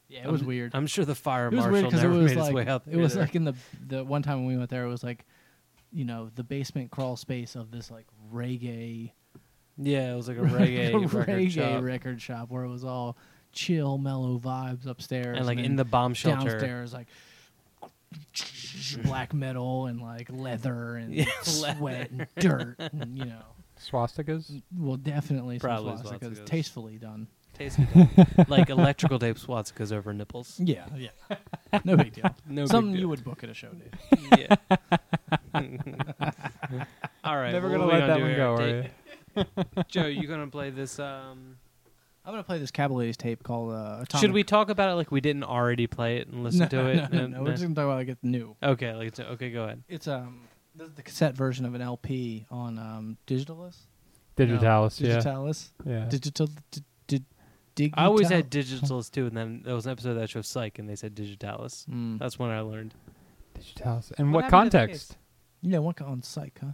[0.10, 0.72] Yeah, it was I'm- weird.
[0.73, 2.56] I'm sure the fire it was marshal weird because it never was made his like
[2.56, 3.22] way out it was either.
[3.22, 3.53] like in the
[3.88, 5.26] the one time when we went there, it was like,
[5.91, 9.11] you know, the basement crawl space of this like reggae
[9.81, 11.84] yeah, it was like a reggae record reggae shop.
[11.84, 13.18] record shop where it was all
[13.52, 16.49] chill, mellow vibes upstairs, and like then in the bomb shelter.
[16.49, 17.07] downstairs like
[19.03, 23.41] black metal and like leather and Yeah, sweat and dirt and you know
[23.80, 24.61] Swastikas.
[24.76, 26.45] well definitely some Probably swastikas swastikas.
[26.45, 27.27] tastefully done
[27.60, 27.86] Tasty.
[28.48, 30.60] like electrical tape swastikas over nipples.
[30.64, 31.10] yeah yeah
[31.84, 33.02] no big deal No big something deal.
[33.02, 33.95] you would book at a show dude
[34.40, 34.56] yeah.
[37.23, 37.52] All right.
[37.52, 40.69] Never gonna are we let that do one go, are Dave- Joe, you gonna play
[40.69, 40.99] this?
[40.99, 41.57] Um,
[42.26, 44.22] I'm gonna play this Cabalets tape called uh, Atomic.
[44.22, 46.86] should we talk about it like we didn't already play it and listen no, to
[46.88, 46.95] it?
[46.95, 49.19] no, no, And- no, we're just gonna talk about like it's new okay, like it's,
[49.19, 49.84] okay, go ahead.
[49.90, 50.41] it's um
[50.76, 53.88] the, the cassette version of an LP on um, Digitalis.
[54.38, 55.72] Digitalis, yeah, Digitalis.
[55.86, 56.06] yeah.
[56.07, 56.48] Digital.
[56.72, 56.81] Di,
[57.88, 60.41] di, I always had Digitalis too, and then there was an episode of that show
[60.41, 61.85] Psych, and they said Digitalis.
[61.89, 62.19] Mm.
[62.19, 62.93] That's when I learned.
[63.53, 64.11] Digitalis.
[64.18, 65.18] In What what, happened to that context?
[65.61, 66.72] Yeah, one guy on Psych, huh?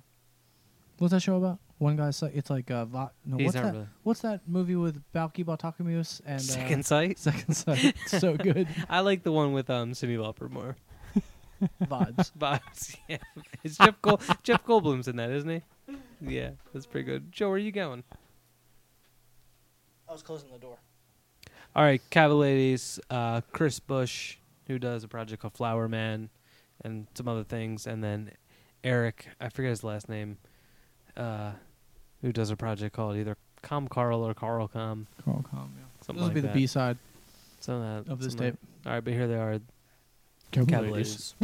[0.97, 1.59] What's that show about?
[1.77, 2.31] One guy's Psych.
[2.33, 3.37] It's like uh, Va- no.
[3.37, 3.73] He's What's not that?
[3.73, 3.87] really.
[4.03, 7.19] What's that movie with Balki Bartokomous and uh, Second Sight.
[7.19, 7.95] Second Sight?
[8.07, 10.75] so good I like the one with um Cyndi Lauper more.
[11.83, 12.31] vibes.
[12.37, 12.95] Vibes.
[13.07, 13.17] Yeah,
[13.63, 15.61] it's Jeff Gold- Jeff Goldblum's in that, isn't he?
[16.21, 17.31] Yeah, that's pretty good.
[17.31, 18.03] Joe, where are you going?
[20.07, 20.77] I was closing the door.
[21.75, 24.37] All right, Cavalides, uh, Chris Bush,
[24.67, 26.29] who does a project called Flower Man,
[26.83, 28.31] and some other things, and then
[28.83, 30.37] Eric, I forget his last name,
[31.17, 31.51] uh,
[32.21, 35.71] who does a project called either Com Carl or Carl Com, Carl Com.
[35.77, 35.83] Yeah.
[36.05, 36.53] something This will like be that.
[36.53, 36.97] the B side
[37.67, 38.53] of, that, of this tape.
[38.53, 39.59] like- All right, but here they are,
[40.51, 41.35] Cavalides.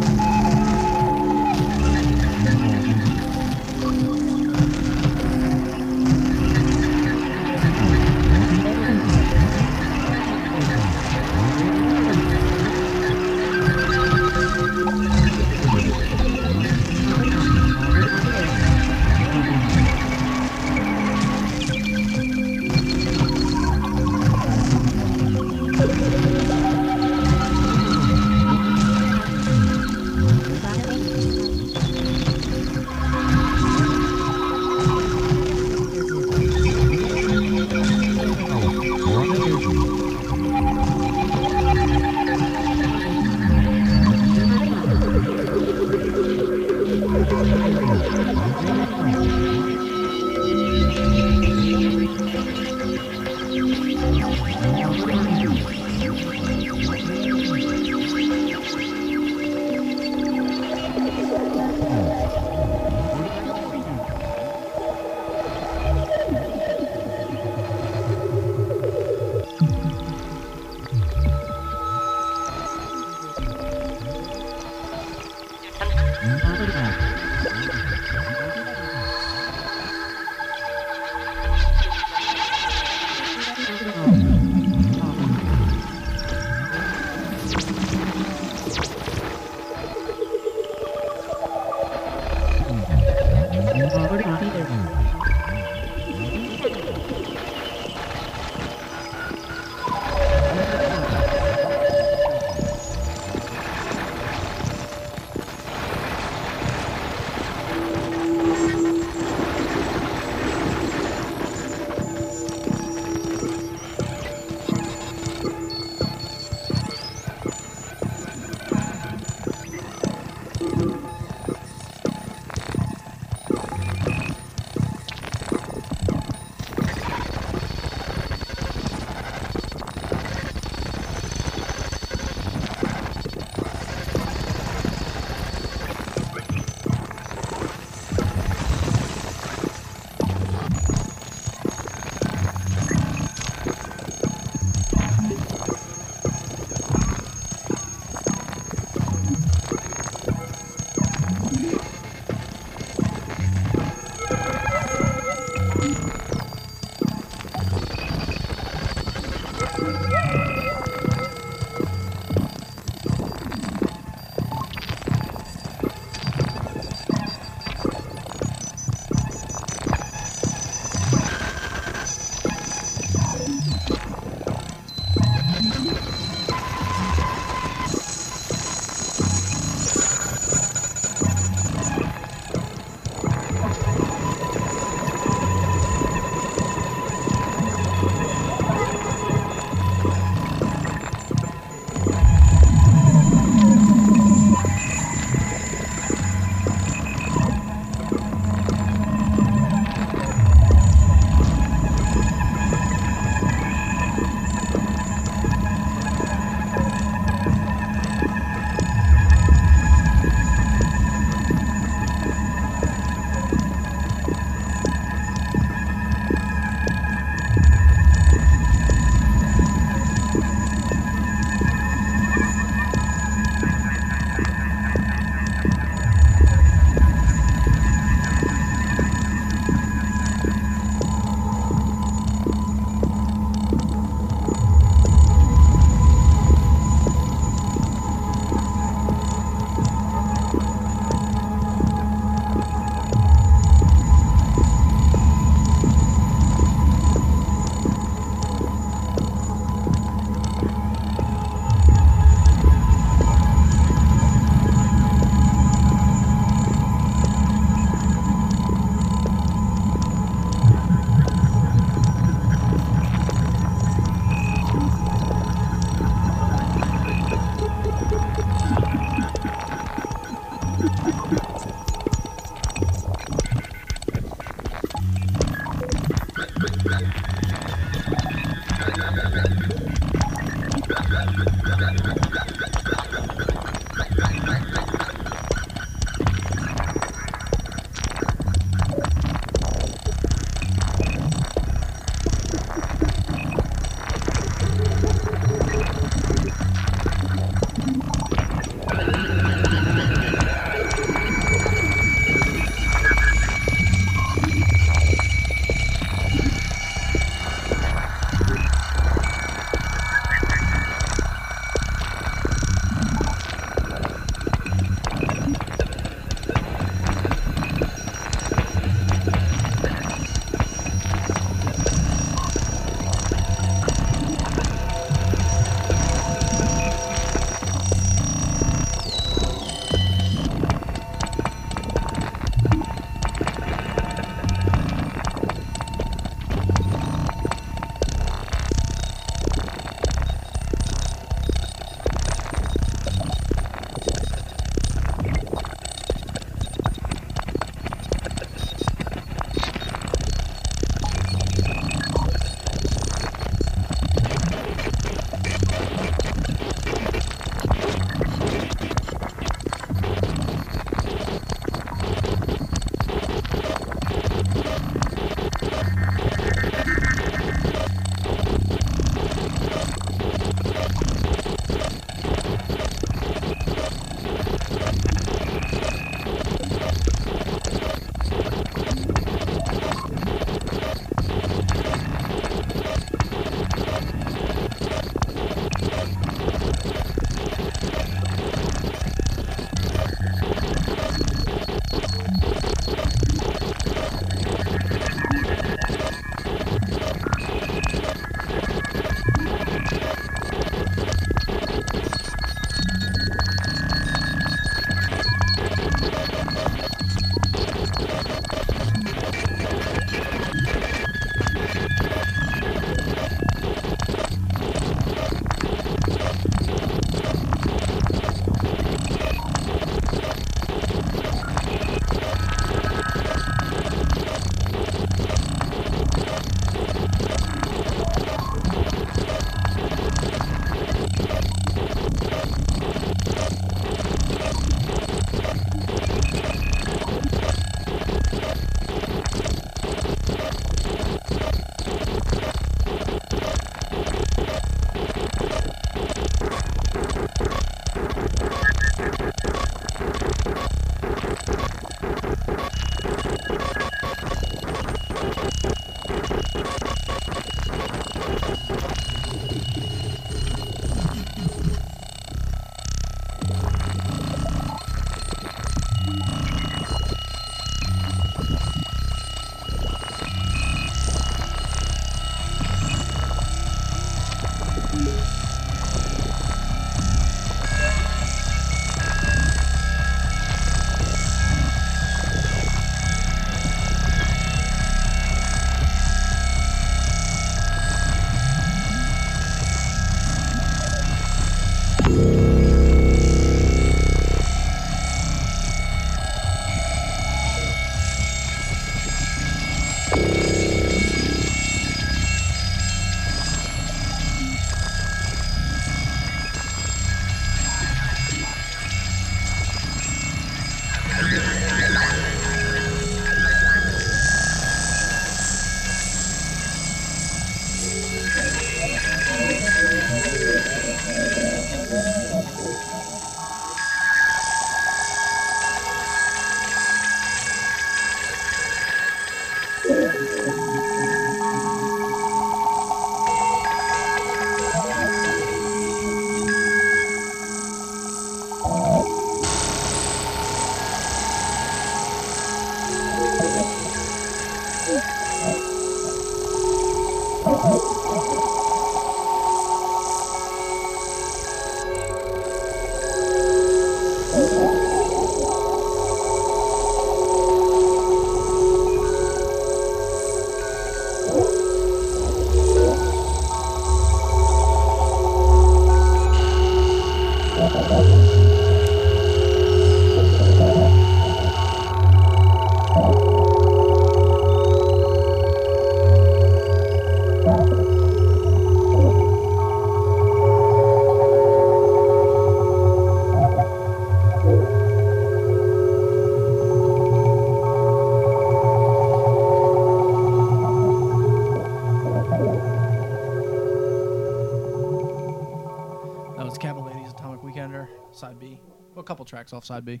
[599.30, 600.00] Tracks off side B.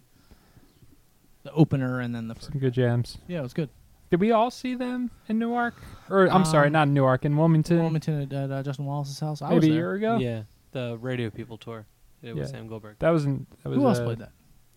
[1.42, 2.48] The opener and then the first.
[2.50, 3.16] Some good jams.
[3.26, 3.70] Yeah, it was good.
[4.10, 5.74] Did we all see them in Newark?
[6.10, 7.78] Or I'm sorry, Um, not in Newark, in Wilmington.
[7.78, 9.40] Wilmington at, at uh, Justin Wallace's house.
[9.40, 10.16] I was maybe a year ago.
[10.18, 10.42] Yeah,
[10.72, 11.86] the Radio People tour.
[12.22, 12.96] It was Sam Goldberg.
[12.98, 13.46] That was in.
[13.62, 14.32] That was Who else uh, played that?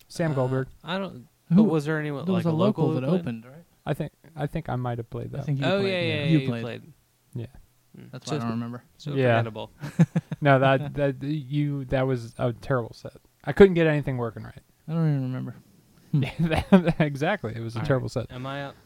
[0.08, 0.68] Sam Uh, Goldberg.
[0.82, 1.26] I don't.
[1.50, 3.20] Who- But was there anyone there like was a local, who that played?
[3.20, 3.64] opened, right?
[3.84, 4.12] I think.
[4.34, 5.40] I think I might have played that.
[5.40, 5.92] I think you oh played.
[5.92, 6.62] yeah, yeah, yeah, You you played.
[6.62, 6.82] played.
[7.34, 7.46] Yeah.
[7.98, 8.10] Mm.
[8.12, 8.82] That's so, why I don't remember.
[8.96, 9.36] So Yeah.
[9.38, 9.70] forgettable.
[10.40, 13.12] No, that that you that was a terrible set.
[13.44, 14.58] I couldn't get anything working right.
[14.88, 15.54] I don't even remember.
[16.12, 17.52] Yeah, exactly.
[17.56, 18.30] It was a All terrible set.
[18.30, 18.76] Am I up?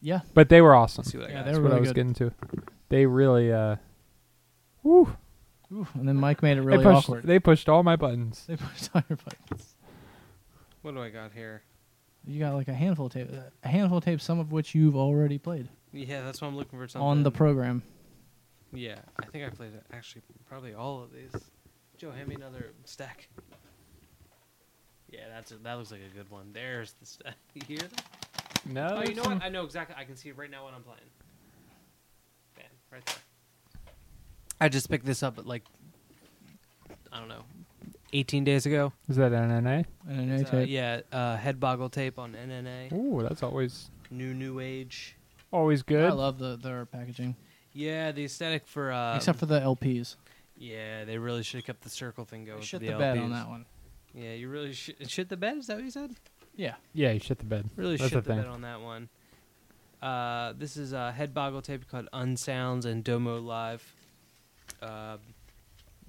[0.00, 0.20] Yeah.
[0.34, 1.02] But they were awesome.
[1.02, 1.44] Let's see what I Yeah, got.
[1.46, 1.94] they That's were what I really was good.
[1.96, 2.32] getting to.
[2.88, 3.76] They really uh
[4.82, 5.16] woo,
[5.72, 7.24] Ooh, and then Mike made it really they pushed awkward.
[7.24, 8.44] they pushed all my buttons.
[8.46, 9.74] They pushed all your buttons.
[10.82, 11.62] What do I got here?
[12.26, 13.28] You got like a handful of tape,
[13.64, 16.78] a handful of tapes, some of which you've already played Yeah, that's what I'm looking
[16.78, 16.86] for.
[16.88, 17.82] Something on the program.
[18.72, 19.70] Yeah, I think I played.
[19.92, 21.32] Actually, probably all of these.
[21.96, 23.28] Joe, hand me another stack.
[25.16, 26.50] Yeah, that's a, that looks like a good one.
[26.52, 27.34] There's the stack.
[27.54, 28.02] You hear that?
[28.66, 28.96] No.
[28.98, 29.42] Oh, you know what?
[29.42, 29.96] I know exactly.
[29.98, 30.98] I can see it right now when I'm playing.
[32.56, 33.14] Bam, right there.
[34.60, 35.62] I just picked this up at like,
[37.12, 37.44] I don't know,
[38.12, 38.92] 18 days ago.
[39.08, 39.84] Is that NNA?
[40.08, 40.68] And an A It's, uh, tape.
[40.68, 42.92] yeah, uh, Headboggle tape on NNA.
[42.92, 45.16] Ooh, that's always New New Age.
[45.52, 46.10] always good.
[46.10, 47.36] I love the their packaging,
[47.72, 48.90] Yeah, the aesthetic for.
[48.92, 50.16] Uh, except for the LPs.
[50.58, 52.58] Yeah, they really should have kept the circle thing going.
[52.58, 53.66] They for shit the, the bed on that one.
[54.16, 55.58] Yeah, you really should shit the bed.
[55.58, 56.12] Is that what you said?
[56.56, 56.74] Yeah.
[56.94, 57.68] yeah, you shit the bed.
[57.76, 58.42] Really That's shit the the thing.
[58.44, 59.08] bed on that one.
[60.02, 63.94] Uh, this is a Headboggle tape called Unsounds and Domo Live.
[64.80, 65.18] Uh,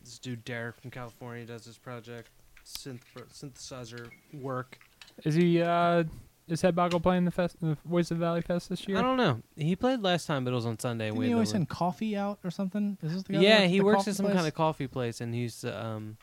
[0.04, 2.30] this dude Derek from California does this project,
[2.66, 3.02] synth
[3.34, 4.80] synthesizer work.
[5.26, 6.04] Is he uh
[6.48, 8.98] is Headboggle playing the fest the Voice of the Valley Fest this year?
[8.98, 9.42] I don't know.
[9.58, 11.08] He played last time, but it was on Sunday.
[11.08, 12.98] and Didn't we he always send coffee out or something?
[13.02, 13.40] Is this the guy?
[13.40, 14.36] yeah, he the works coffee at some place?
[14.36, 16.18] kind of coffee place, and he's um,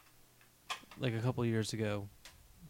[0.98, 2.08] like a couple years ago,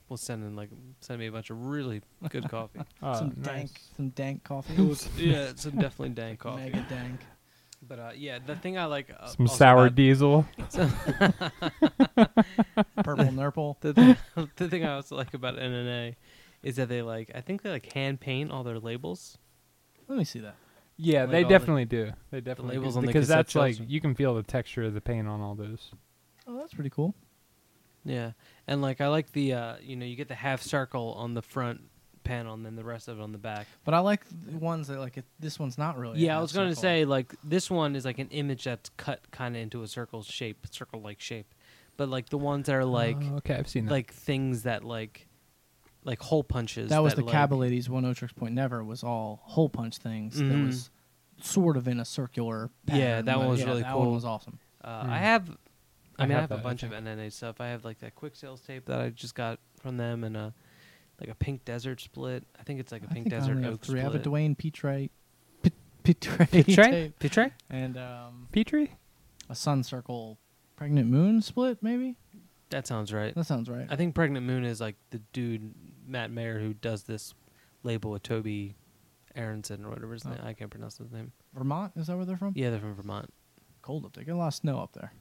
[0.09, 0.71] was sending like
[1.01, 2.81] sent me a bunch of really good coffee.
[3.03, 3.47] Oh, some nice.
[3.47, 4.75] dank, some dank coffee.
[4.79, 6.63] It was yeah, some definitely dank coffee.
[6.65, 7.21] Mega dank.
[7.87, 10.47] But uh, yeah, the thing I like uh, Some sour diesel.
[13.03, 13.77] Purple nurple.
[13.81, 14.17] the, thing,
[14.57, 16.17] the thing I also like about NNA
[16.63, 19.37] is that they like I think they like hand paint all their labels.
[20.09, 20.55] Let me see that.
[20.97, 22.13] Yeah, Like they all the- definitely do.
[22.31, 22.99] They definitely labels do.
[22.99, 25.41] on the because cassette that's like you can feel the texture of the paint on
[25.41, 25.91] all those.
[26.47, 27.15] Oh, that's pretty cool.
[28.05, 28.33] Yeah,
[28.67, 31.43] and like I like the uh, you know you get the half circle on the
[31.43, 31.81] front
[32.23, 33.67] panel and then the rest of it on the back.
[33.85, 36.21] But I like the ones that like it, this one's not really.
[36.21, 39.31] yeah, I was going to say like this one is like an image that's cut
[39.31, 41.55] kind of into a circle shape, circle like shape.
[41.97, 43.91] But like the ones that are like Oh, okay, I've seen that.
[43.93, 45.27] like things that like
[46.03, 46.91] like hole punches.
[46.91, 50.37] that was the like, Cab Ladies Oneohtrix Point Never was all hole punch things.
[50.37, 50.67] That Mhm.
[50.67, 50.91] was
[51.41, 52.71] sort of in a circular.
[52.87, 54.01] Pattern, Yeah, that one was yeah, really that cool.
[54.03, 54.59] One was awesome.
[54.83, 55.11] Uh, Hmm.
[55.11, 55.57] I have,
[56.19, 56.91] I, I mean, I have have a bunch of.
[56.93, 57.61] NNA stuff.
[57.61, 60.55] I have like that Quicksails tape that I just got from them, and a
[61.21, 62.45] like a Pink Desert split.
[62.59, 64.01] I think it's like a I Pink I Desert have Oak three.
[64.01, 65.09] I have a Duane Petre,
[65.63, 65.71] P-
[66.03, 66.83] Petre Petre?
[66.91, 67.53] tape, Petray?
[67.71, 68.93] and um, Petrie?
[69.51, 70.39] a Sun Circle
[70.77, 71.79] Pregnant Moon split.
[71.83, 72.17] Maybe
[72.71, 73.35] That sounds right.
[73.35, 73.87] that sounds right.
[73.91, 75.73] I think Pregnant Moon is like the dude
[76.07, 77.35] Matt Mayer who does this
[77.83, 78.75] label with Toby
[79.37, 80.31] Aronson or whatever his Oh.
[80.31, 80.41] name.
[80.45, 81.33] I can't pronounce his name.
[81.55, 82.53] Vermont is that where they're from?
[82.57, 83.33] Yeah, they're from Vermont.
[83.83, 84.25] Cold up there.
[84.25, 85.13] Get a lot of snow up there.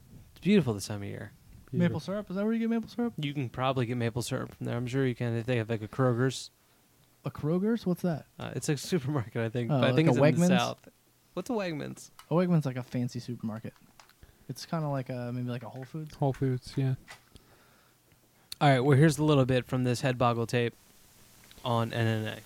[0.44, 1.32] It's beautiful this time of year.
[1.72, 3.14] Maple syrup is that where you get maple syrup?
[3.16, 4.76] You can probably get maple syrup from there.
[4.76, 6.50] I'm sure you can if they have like a Kroger's.
[7.24, 7.86] A Kroger's?
[7.86, 8.26] What's that?
[8.38, 9.70] Uh, it's a supermarket, I think.
[9.70, 10.58] Oh, but I like think a it's in the Wegmans?
[10.58, 10.88] south.
[11.32, 12.10] What's a Wegmans?
[12.30, 13.72] A Wegmans like a fancy supermarket.
[14.50, 16.14] It's kind of like a maybe like a Whole Foods.
[16.14, 16.92] Whole Foods, yeah.
[18.60, 20.74] All right, well, here's a little bit from this Headboggle tape
[21.64, 22.36] on NNA.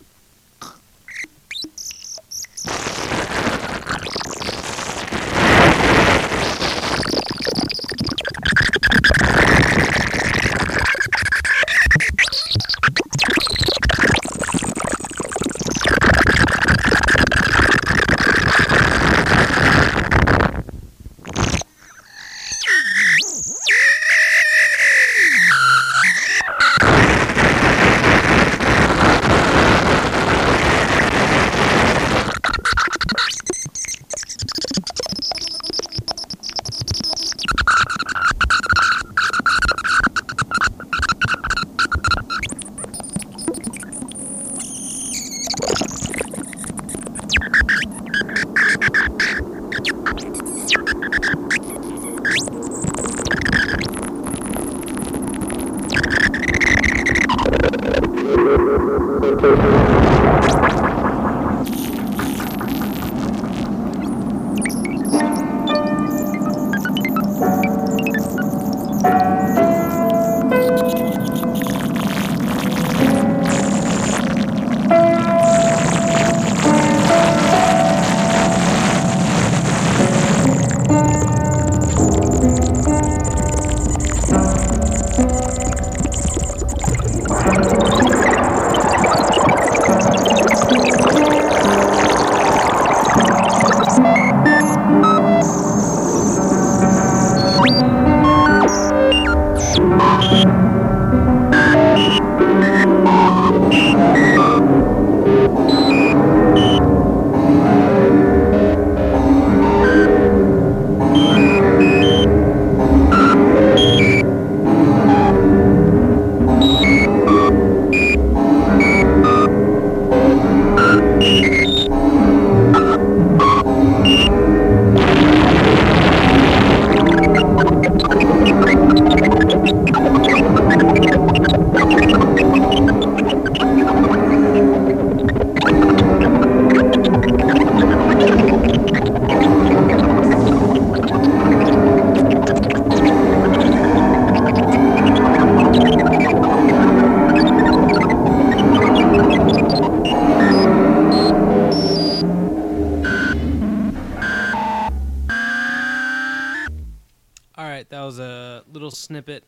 [157.91, 159.45] right, that was a little snippet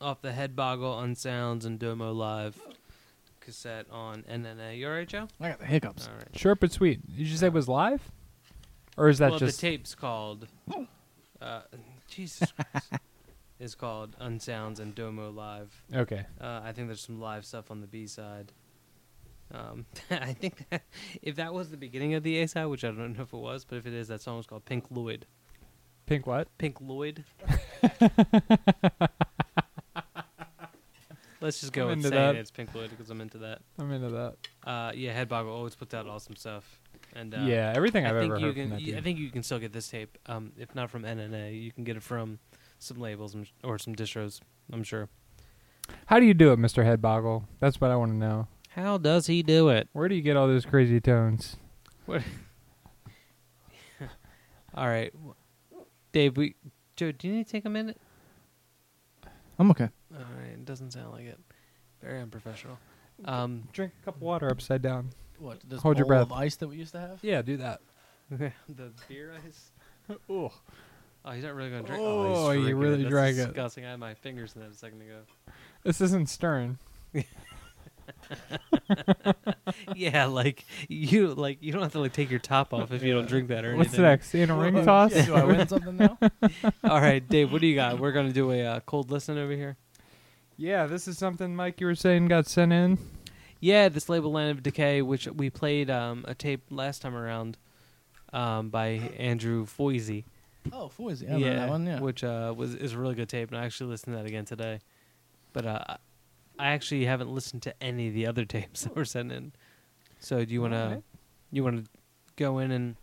[0.00, 2.60] off the Headboggle on Sounds and Domo Live
[3.40, 4.78] cassette on NNA.
[4.78, 5.28] You alright, Joe?
[5.40, 6.06] I got the hiccups.
[6.06, 6.60] All right.
[6.60, 7.06] But sweet.
[7.16, 8.02] Did you say it was live?
[8.96, 9.60] Or is that well, just.
[9.60, 10.46] the tape's called.
[11.40, 11.60] Uh,
[12.08, 12.94] Jesus Christ.
[13.60, 15.84] is called Unsounds and Domo Live.
[15.94, 16.26] Okay.
[16.40, 18.50] Uh, I think there's some live stuff on the B side.
[19.54, 20.82] Um, I think that
[21.22, 23.36] if that was the beginning of the A side, which I don't know if it
[23.36, 25.26] was, but if it is, that song was called Pink Lloyd.
[26.08, 26.48] Pink what?
[26.56, 27.22] Pink Lloyd.
[31.40, 32.34] Let's just go I'm with into saying that.
[32.36, 33.60] it's Pink Lloyd because I'm into that.
[33.78, 34.34] I'm into that.
[34.68, 36.80] Uh, yeah, Headboggle always puts out awesome stuff.
[37.14, 39.00] And uh, yeah, everything I've I think ever you heard can, from that y- I
[39.02, 40.16] think you can still get this tape.
[40.26, 42.38] Um, if not from NNA, you can get it from
[42.78, 44.40] some labels or some distros.
[44.72, 45.08] I'm sure.
[46.06, 46.84] How do you do it, Mr.
[46.84, 47.44] Headboggle?
[47.60, 48.48] That's what I want to know.
[48.70, 49.88] How does he do it?
[49.92, 51.56] Where do you get all those crazy tones?
[52.06, 52.22] What?
[54.74, 55.12] All right,
[56.12, 56.54] Dave, we
[56.96, 58.00] Joe, do you need to take a minute?
[59.58, 59.88] I'm okay.
[60.14, 61.38] All right, it doesn't sound like it.
[62.02, 62.78] Very unprofessional.
[63.24, 65.10] Um, Drink a cup of water upside down.
[65.38, 66.22] what this Hold your bowl breath.
[66.22, 67.18] of ice that we used to have?
[67.22, 67.80] Yeah, do that.
[68.30, 69.70] the beer ice.
[70.30, 70.52] oh.
[71.24, 72.02] Oh, he's not really going to drink.
[72.02, 73.46] Oh, he's you really That's drank it.
[73.46, 73.84] disgusting.
[73.84, 75.18] I had my fingers in that a second ago.
[75.82, 76.78] This isn't stirring.
[79.94, 83.14] yeah, like you like you don't have to like take your top off if you
[83.14, 84.04] don't drink that or What's anything.
[84.04, 84.34] next?
[84.34, 85.12] In a ring oh, toss?
[85.12, 86.18] do I win something now?
[86.84, 87.98] All right, Dave, what do you got?
[87.98, 89.76] We're gonna do a uh, cold listen over here.
[90.56, 92.98] Yeah, this is something Mike you were saying got sent in.
[93.60, 97.56] Yeah, this label Land of Decay, which we played um, a tape last time around
[98.32, 100.24] um, by Andrew Foisey.
[100.72, 101.86] Oh, Foisey, I yeah, that one.
[101.86, 104.26] Yeah, which uh, was is a really good tape, and I actually listened to that
[104.26, 104.80] again today.
[105.52, 105.96] But uh,
[106.58, 109.52] I actually haven't listened to any of the other tapes that were sent in.
[110.18, 110.94] So do you want right.
[110.94, 111.02] to
[111.50, 111.90] you want to
[112.36, 112.96] go in and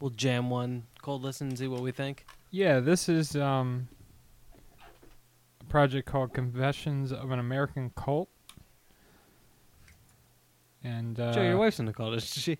[0.00, 2.24] we'll jam one cold listen and see what we think?
[2.50, 3.88] Yeah, this is um,
[5.60, 8.28] a project called Confessions of an American Cult.
[10.82, 12.58] And uh, Joe, your wife's in the cult, is she?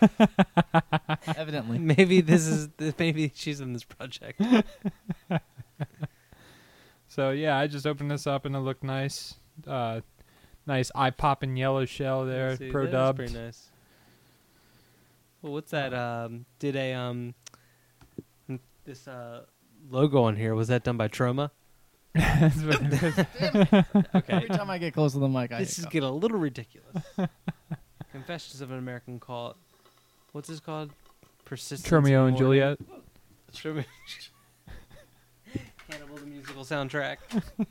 [1.36, 1.78] Evidently.
[1.96, 2.68] Maybe this is
[2.98, 4.40] maybe she's in this project.
[7.10, 9.34] So yeah, I just opened this up and it looked nice.
[9.66, 10.00] Uh,
[10.64, 13.16] nice eye popping yellow shell there, see, pro dubbed.
[13.16, 13.68] Pretty nice.
[15.42, 15.92] Well, what's that?
[15.92, 17.34] Uh, um, did a um,
[18.84, 19.42] this uh,
[19.90, 21.50] logo on here was that done by Troma?
[22.16, 22.32] okay.
[24.28, 27.02] Every time I get close to the mic, I this is get a little ridiculous.
[28.12, 29.56] Confessions of an American Cult.
[30.30, 30.92] What's this called?
[31.44, 31.90] Persistence.
[31.90, 32.78] Romeo and Juliet.
[35.90, 37.16] Hannibal the musical soundtrack.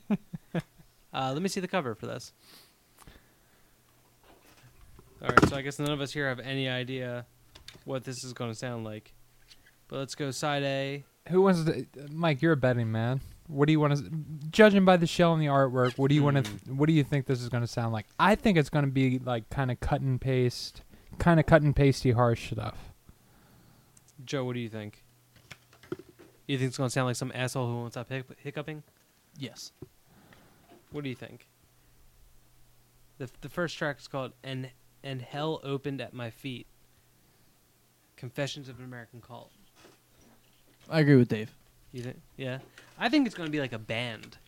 [1.14, 2.34] uh, let me see the cover for this.
[5.22, 7.26] All right, so I guess none of us here have any idea
[7.86, 9.14] what this is going to sound like.
[9.88, 11.04] But let's go side A.
[11.30, 11.86] Who wants to?
[12.12, 13.22] Mike, you're a betting man.
[13.48, 14.12] What do you want to?
[14.52, 16.74] Judging by the shell and the artwork, what do you want to?
[16.74, 18.06] What do you think this is going to sound like?
[18.20, 20.84] I think it's going to be like kind of cut and paste,
[21.18, 22.78] kind of cut and pasty, harsh stuff.
[24.24, 25.04] Joe, what do you think?
[26.50, 28.82] You think it's going to sound like some asshole who won't stop hic- hiccuping?
[29.38, 29.72] Yes.
[30.92, 31.46] What do you think?
[33.20, 34.72] The, the first track is called and,
[35.04, 36.66] and Hell Opened at My Feet
[38.18, 39.52] Confessions of an American Cult.
[40.90, 41.54] I agree with Dave.
[41.92, 42.20] You think?
[42.36, 42.58] Yeah.
[42.98, 44.40] I think it's going to be like a band.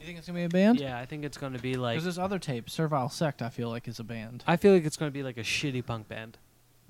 [0.00, 0.80] You think it's gonna be a band?
[0.80, 1.96] Yeah, I think it's going to be like.
[1.96, 3.42] There's this other tape, Servile Sect.
[3.42, 4.42] I feel like is a band.
[4.46, 6.38] I feel like it's going to be like a shitty punk band.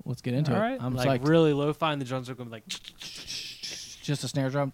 [0.05, 0.61] Let's get into All it.
[0.61, 0.77] right.
[0.81, 1.27] I'm like psyched.
[1.27, 3.60] really low fi and the drums are going to be like.
[4.01, 4.73] Just a snare drum.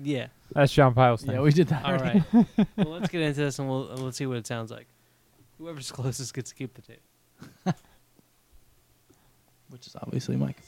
[0.00, 0.28] Yeah.
[0.52, 1.34] That's John Piles thing.
[1.34, 1.84] Yeah, we did that.
[1.84, 2.22] All already.
[2.32, 2.46] right.
[2.76, 4.86] well, let's get into this, and we'll and let's see what it sounds like.
[5.58, 7.02] Whoever's closest gets to keep the tape.
[9.70, 10.58] Which is obviously Mike.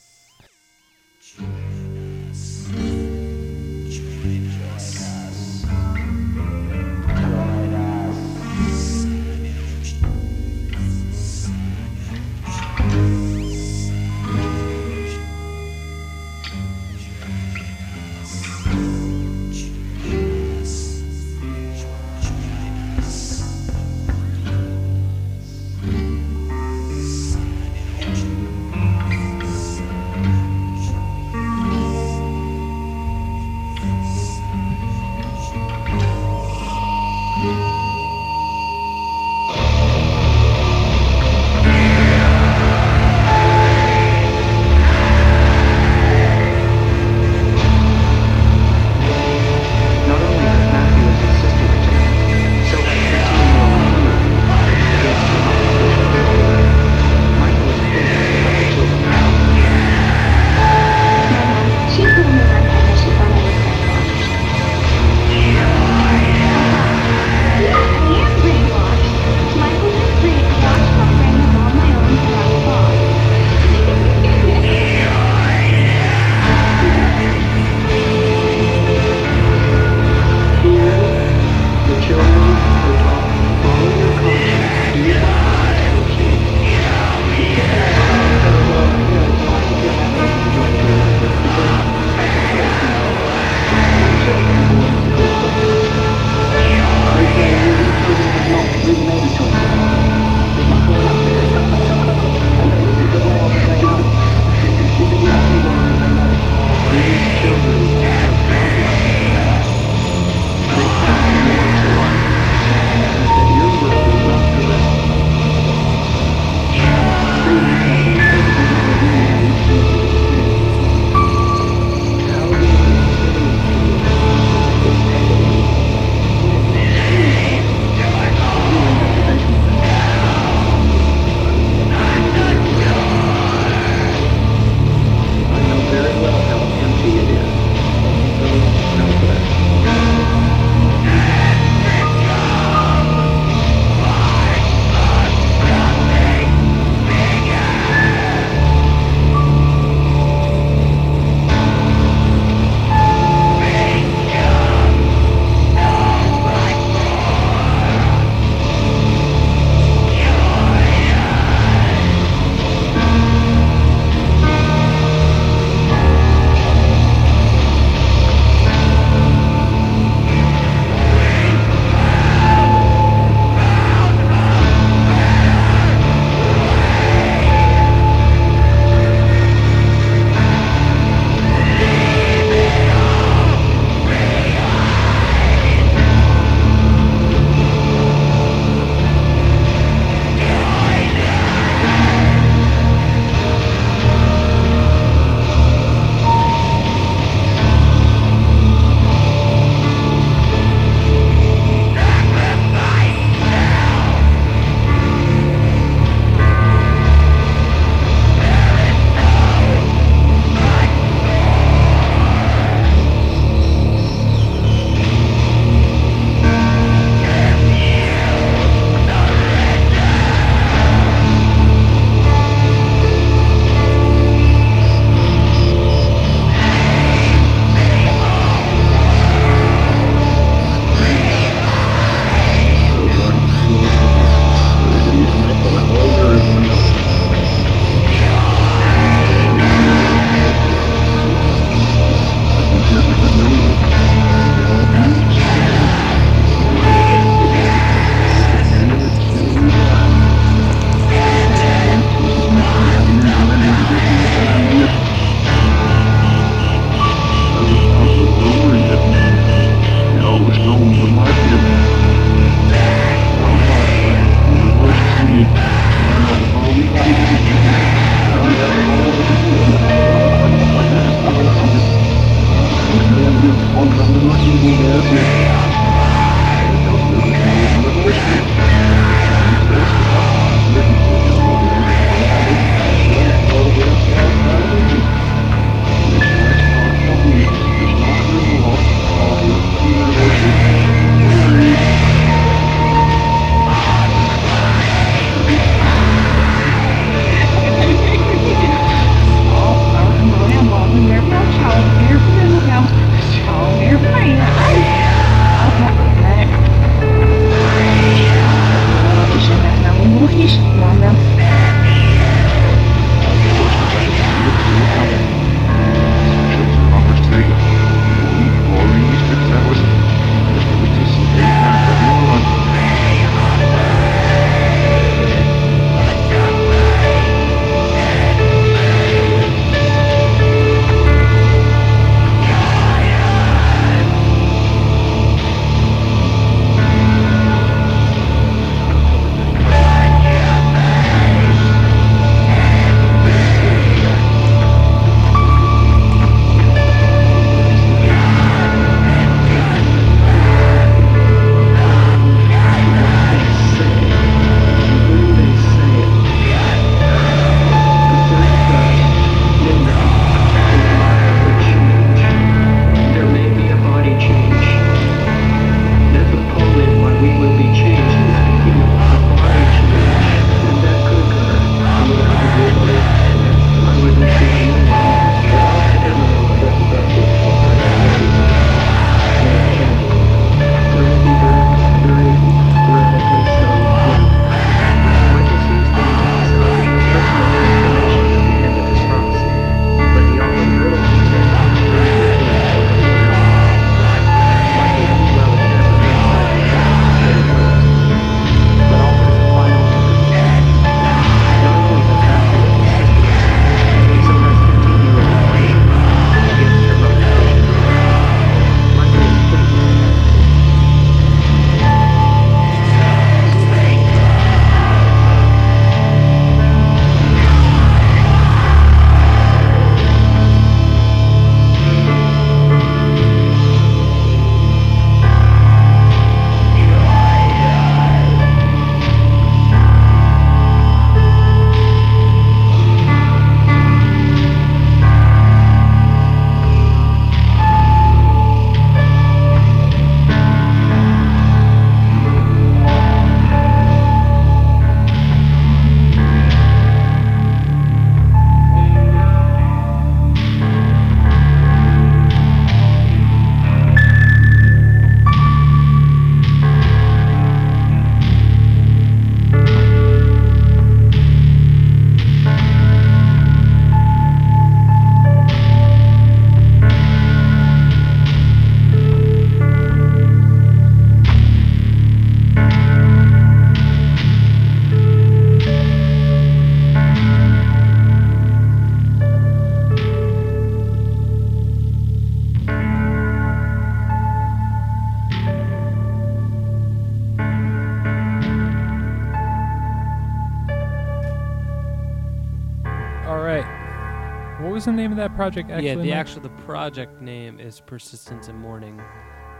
[495.46, 495.70] Project?
[495.70, 496.14] Actually, yeah, the Mike?
[496.14, 499.00] actual the project name is Persistence in Mourning,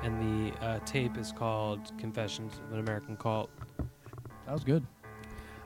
[0.02, 3.50] and the uh, tape is called Confessions of an American Cult.
[4.46, 4.84] That was good.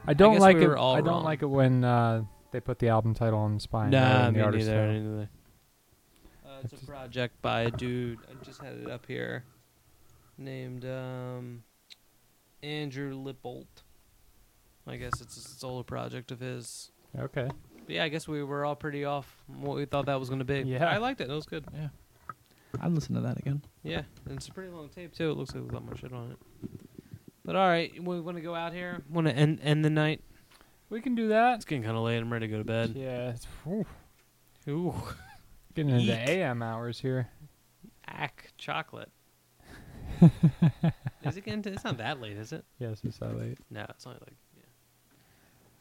[0.07, 0.71] I don't guess like we it.
[0.71, 1.25] I don't wrong.
[1.25, 3.91] like it when uh, they put the album title on the spine.
[3.91, 4.89] Nah, me artist neither.
[4.89, 5.31] me neither.
[6.47, 8.19] Uh, it's a project by a dude.
[8.29, 9.45] I just had it up here,
[10.37, 11.63] named um,
[12.63, 13.85] Andrew Lippolt.
[14.87, 16.91] I guess it's a solo project of his.
[17.19, 17.49] Okay.
[17.91, 20.45] Yeah, I guess we were all pretty off what we thought that was going to
[20.45, 20.61] be.
[20.61, 20.87] Yeah.
[20.89, 21.31] I liked it.
[21.31, 21.65] It was good.
[21.75, 21.89] Yeah.
[22.81, 23.63] I'd listen to that again.
[23.83, 25.31] Yeah, and it's a pretty long tape too.
[25.31, 26.39] It looks like there's a lot more shit on it.
[27.45, 29.03] But all right, we want to go out here.
[29.11, 30.23] Want to end end the night?
[30.89, 31.57] We can do that.
[31.57, 32.19] It's getting kind of late.
[32.19, 32.93] I'm ready to go to bed.
[32.97, 33.31] Yeah.
[33.31, 33.87] It's, whew,
[34.69, 34.95] Ooh,
[35.75, 36.29] getting into Eek.
[36.29, 37.29] AM hours here.
[38.07, 39.11] ack chocolate.
[41.23, 41.63] is it getting?
[41.63, 42.65] To, it's not that late, is it?
[42.79, 43.59] Yes, it's that late.
[43.71, 44.35] No, it's only like.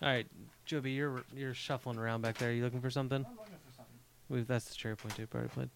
[0.01, 0.27] All right,
[0.65, 2.49] Joby, you're you're shuffling around back there.
[2.49, 3.25] Are you looking for something?
[3.27, 3.95] I'm looking for something.
[4.29, 5.69] We've, that's the cherry point tape I already played.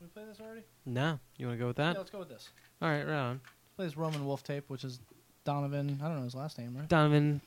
[0.00, 0.62] We play this already?
[0.84, 1.92] No, you want to go with that?
[1.94, 2.50] Yeah, let's go with this.
[2.82, 3.40] All right, right on.
[3.76, 5.00] Play this Roman Wolf tape, which is
[5.44, 5.98] Donovan.
[6.02, 6.88] I don't know his last name, right?
[6.88, 7.40] Donovan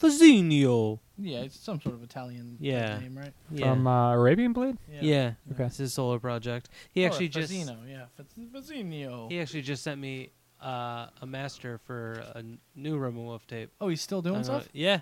[0.00, 0.98] Fazinio.
[1.18, 2.98] Yeah, it's some sort of Italian Yeah.
[2.98, 3.32] name, right?
[3.50, 3.70] Yeah.
[3.70, 4.76] From uh, Arabian Blade.
[4.90, 5.32] yeah.
[5.52, 5.64] Okay.
[5.64, 6.68] It's his solo project.
[6.92, 9.30] He Or actually just Fazzino, yeah, Faz- Fazzino.
[9.30, 10.30] he actually just sent me
[10.62, 13.70] uh, a master for a n- new Roman Wolf tape.
[13.80, 14.70] Oh, he's still doing I'm gonna- stuff.
[14.72, 15.00] yeah,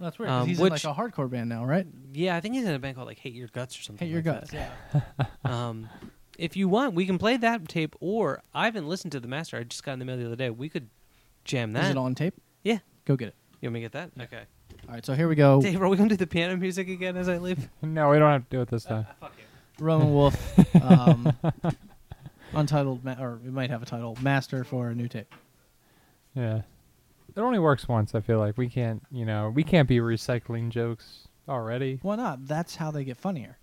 [0.00, 0.28] That's weird.
[0.28, 1.86] 'cause Um, he's which- in like a hardcore band now, right?
[2.12, 2.36] yeah.
[2.36, 4.06] I think he's in a band called like Hate Your Guts or something.
[4.08, 4.50] Hate your like guts.
[4.52, 4.70] that.
[4.94, 5.26] Yeah.
[5.68, 5.88] Um,
[6.38, 9.56] if you want, we can play that tape, or I haven't listened to the master.
[9.56, 10.50] I just got in the mail the other day.
[10.50, 10.88] We could
[11.44, 11.84] jam that.
[11.84, 12.34] Is it on tape?
[12.64, 12.78] Yeah.
[13.04, 13.34] Go get it.
[13.60, 14.10] You want me to get that?
[14.24, 14.42] Okay.
[14.88, 15.60] All right, so here we go.
[15.62, 17.68] Dave, are we gonna do the piano music again as I leave?
[17.82, 19.06] No, we don't have to do it this time.
[19.20, 19.84] Fuck you.
[19.84, 21.32] Roman Wolf, um,
[22.56, 25.32] untitled, ma- or we might have a title, Master for a new tape.
[26.34, 26.62] Yeah.
[27.36, 28.14] It only works once.
[28.14, 29.02] I feel like we can't.
[29.10, 31.98] You know, we can't be recycling jokes already.
[32.02, 32.46] Why not?
[32.46, 33.58] That's how they get funnier.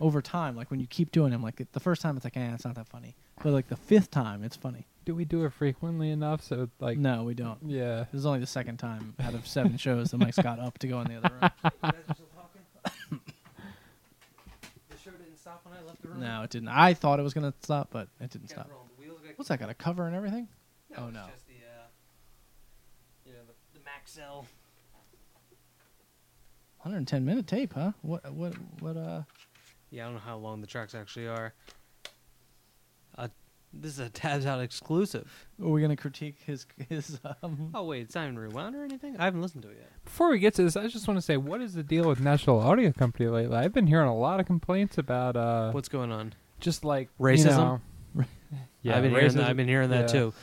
[0.00, 2.54] Over time, like when you keep doing them, like the first time it's like, eh,
[2.54, 4.86] it's not that funny, but like the fifth time, it's funny.
[5.04, 6.42] Do we do it frequently enough?
[6.42, 7.58] So like, no, we don't.
[7.66, 8.04] yeah.
[8.12, 10.86] This is only the second time out of seven shows that Mike's got up to
[10.86, 11.50] go in the other room.
[14.88, 15.38] the show didn't
[16.12, 16.38] stop when I left the room.
[16.38, 16.68] No, it didn't.
[16.68, 18.68] I thought it was gonna stop, but it didn't stop.
[18.70, 18.88] rolling.
[18.96, 20.48] The wheels got- What's that got a cover and everything?
[20.96, 21.26] Oh, it's no.
[21.32, 21.86] Just the, uh,
[23.26, 24.44] you know, the, the Maxell.
[26.78, 27.92] 110 minute tape, huh?
[28.02, 28.32] What?
[28.32, 28.54] What?
[28.80, 28.96] What?
[28.96, 29.22] Uh.
[29.90, 31.52] Yeah, I don't know how long the tracks actually are.
[33.72, 35.46] This is a Tabs Out exclusive.
[35.62, 37.20] Are we gonna critique his his?
[37.42, 39.16] Um, Oh wait, it's not even rewound or anything.
[39.18, 39.90] I haven't listened to it yet.
[40.04, 42.20] Before we get to this, I just want to say, what is the deal with
[42.20, 43.56] National Audio Company lately?
[43.56, 46.34] I've been hearing a lot of complaints about uh, What's going on?
[46.58, 47.80] just like Racism?
[48.16, 48.24] You know,
[48.82, 49.34] yeah, I've been hearing that.
[49.42, 49.44] racism.
[49.44, 50.20] I've been hearing that Yeah.
[50.20, 50.34] too.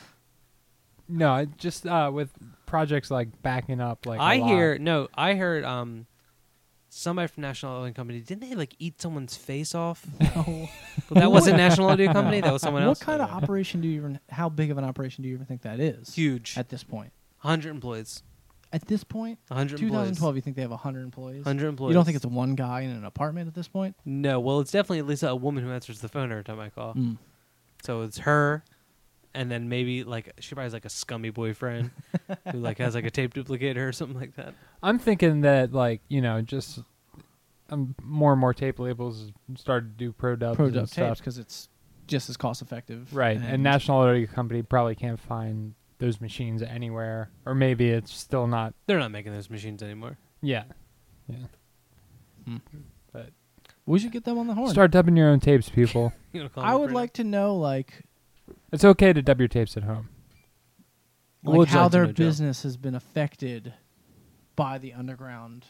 [1.10, 2.30] No, just uh, with
[2.66, 4.04] projects like backing up.
[4.06, 4.48] Like I a lot.
[4.48, 5.08] hear no.
[5.14, 6.06] I heard um,
[6.88, 10.06] somebody from National Audio Company didn't they like eat someone's face off?
[10.20, 10.44] no.
[10.46, 10.68] Well,
[11.10, 12.40] that wasn't National Audio Company.
[12.40, 13.00] That was someone else.
[13.00, 14.20] What kind of operation do you even?
[14.30, 16.14] How big of an operation do you even think that is?
[16.14, 16.56] Huge.
[16.56, 17.12] At this point.
[17.38, 18.22] Hundred employees.
[18.70, 21.46] At this point, 100 2012, you think they have 100 employees?
[21.46, 21.90] 100 employees.
[21.90, 23.96] You don't think it's one guy in an apartment at this point?
[24.04, 26.68] No, well, it's definitely at least a woman who answers the phone every time I
[26.68, 26.92] call.
[26.92, 27.16] Mm.
[27.82, 28.62] So it's her,
[29.34, 31.90] and then maybe like she probably has like a scummy boyfriend
[32.52, 34.54] who like has like a tape duplicator or something like that.
[34.82, 36.80] I'm thinking that like you know just
[37.70, 41.08] um, more and more tape labels started to do pro dubs Pro and dub stuff.
[41.08, 41.68] tapes because it's
[42.06, 43.14] just as cost effective.
[43.14, 48.46] Right, and, National Audio Company probably can't find those machines anywhere, or maybe it's still
[48.46, 48.74] not.
[48.86, 50.16] They're not making those machines anymore.
[50.40, 50.64] Yeah,
[51.28, 51.36] yeah.
[52.46, 52.56] Hmm.
[53.12, 53.30] But
[53.84, 54.70] we should get them on the horn.
[54.70, 56.12] start dubbing your own tapes, people.
[56.32, 58.02] You wanna call I them would right like to know like
[58.72, 60.08] it's okay to dub your tapes at home.
[61.42, 62.24] like We'll how judge their them, Joe.
[62.24, 63.74] business has been affected
[64.56, 65.66] by the underground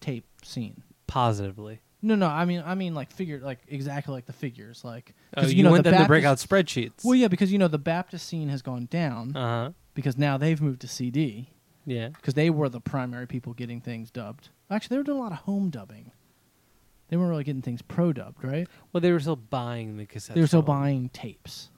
[0.00, 0.82] tape scene.
[1.06, 1.80] positively.
[2.02, 5.42] No, no, I mean, I mean, like figure, like exactly like the figures, like Oh,
[5.42, 7.04] 'cause, you, know want the them to break out Baptist- spreadsheets.
[7.04, 9.72] Well, yeah, because you know the Baptist scene has gone down Uh huh.
[9.94, 11.50] because now they've moved to CD
[11.84, 12.08] Yeah.
[12.08, 14.48] because they were the primary people getting things dubbed.
[14.70, 16.10] Actually, they were doing a lot of home dubbing.
[17.08, 18.66] They weren't really getting things pro dubbed, right?
[18.92, 20.36] Well, they were still buying the cassette.
[20.36, 20.78] they were still film.
[20.78, 21.68] buying tapes.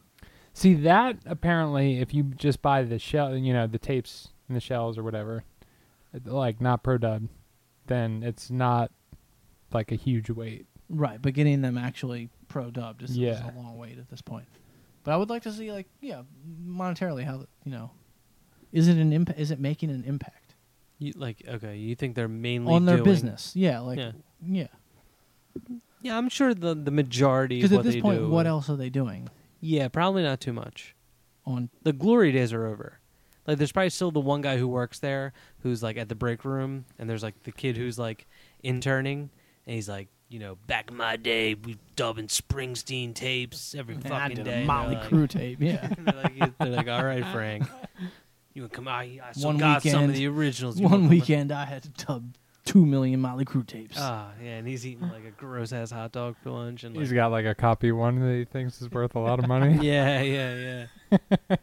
[0.55, 4.61] See that apparently, if you just buy the shell, you know, the tapes and the
[4.61, 5.45] shells or whatever,
[6.25, 7.29] like not pro dub,
[7.87, 8.91] then it's not
[9.73, 10.67] like a huge weight.
[10.91, 14.47] Right, but getting them actually pro dubbed is, is a long wait at this point.
[15.05, 16.23] But I would like to see, like, yeah,
[16.65, 17.91] monetarily, how you know,
[18.73, 20.55] is it an imp- Is it making an impact
[20.99, 23.57] You, like okay, you think they're mainly on their doing- business?
[23.57, 24.13] Yeah, like, Yeah.
[24.47, 24.67] yeah.
[26.03, 27.57] Yeah, I'm sure the the majority.
[27.57, 29.29] Because at what this they point, do what is- else are they doing
[29.63, 30.95] Yeah, probably not too much.
[31.47, 31.71] on?
[31.85, 32.99] the glory days are over.
[33.47, 35.33] Like there's probably still the one guy who works there
[35.63, 38.27] who's like at the break room and there's like the kid who's like
[38.63, 39.31] interning,
[39.67, 44.07] and he's like, you know, back in my day, we dubbing Springsteen tapes every And
[44.07, 44.65] I fucking did day.
[44.65, 45.59] a like- Crue tape.
[45.61, 45.89] Yeah.
[45.99, 47.65] they're, like, they're like, all right, Frank,
[48.55, 49.01] you wanna come out?
[49.05, 50.81] I still One got some of weekend- the originals.
[50.81, 52.35] You One weekend, I had to dub
[52.65, 53.97] two million Motley Crue tapes.
[53.99, 57.13] Ah, yeah, and he's eating like a gross ass hot dog for lunch, and he's
[57.13, 59.79] got like a copy one that he thinks is worth a lot of money.
[59.87, 61.39] yeah, yeah, yeah.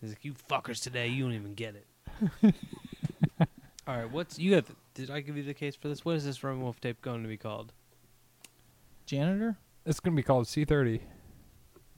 [0.00, 2.54] he's like, you fuckers today, you don't even get it.
[3.86, 4.64] all right, what's you got?
[4.94, 6.04] Did I give you the case for this?
[6.04, 7.72] What is this Roman Wolf tape going to be called?
[9.04, 9.56] Janitor?
[9.84, 11.00] It's gonna be called C30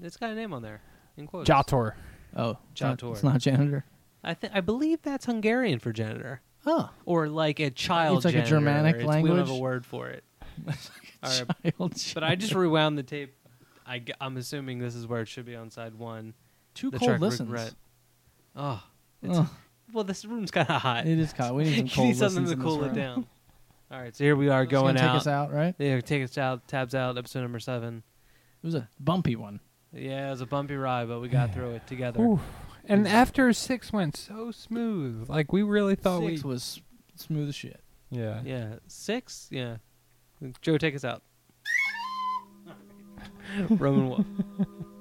[0.03, 0.83] It's got a name on there
[1.17, 1.49] in quotes.
[1.49, 1.95] Jator.
[2.37, 3.13] Oh, it's not, Jator.
[3.13, 3.85] it's not janitor.
[4.23, 8.19] I think I believe that's Hungarian for janitor, Oh, or like a child.
[8.19, 8.45] It's like a.
[8.45, 10.23] Germanic It's- We don't have a word for it.
[10.67, 11.95] All right, child.
[12.15, 13.35] but I just rewound the tape.
[13.87, 16.35] I, am assuming this is where it should be on side one.
[16.75, 17.49] two the cold track listens.
[17.49, 17.75] regret.
[18.55, 18.83] Oh,
[19.23, 19.49] it's, Ugh,
[19.93, 21.07] well, this room's kind of hot.
[21.07, 21.57] it is cold.
[21.57, 22.95] We need some you cold need something listens to in this cool it room.
[22.95, 23.27] down.
[23.91, 25.17] All right, so here we are It's gonna going take out.
[25.17, 25.75] us out, right?
[25.79, 26.69] Yeah, take us out.
[26.69, 27.17] Tabs out.
[27.17, 28.03] Episode number seven.
[28.63, 29.61] It was a bumpy one.
[29.95, 32.21] Yeah, it was a bumpy ride, but we got through it together.
[32.21, 32.41] Oof.
[32.89, 35.29] And after six went so smooth.
[35.29, 36.49] Like we really thought Six we.
[36.49, 36.81] was
[37.17, 37.81] smooth as shit.
[38.11, 38.41] Yeah.
[38.45, 39.49] Yeah, six.
[39.51, 39.77] Yeah,
[40.63, 41.23] Joe, take us out.
[43.71, 44.27] Roman Wolf.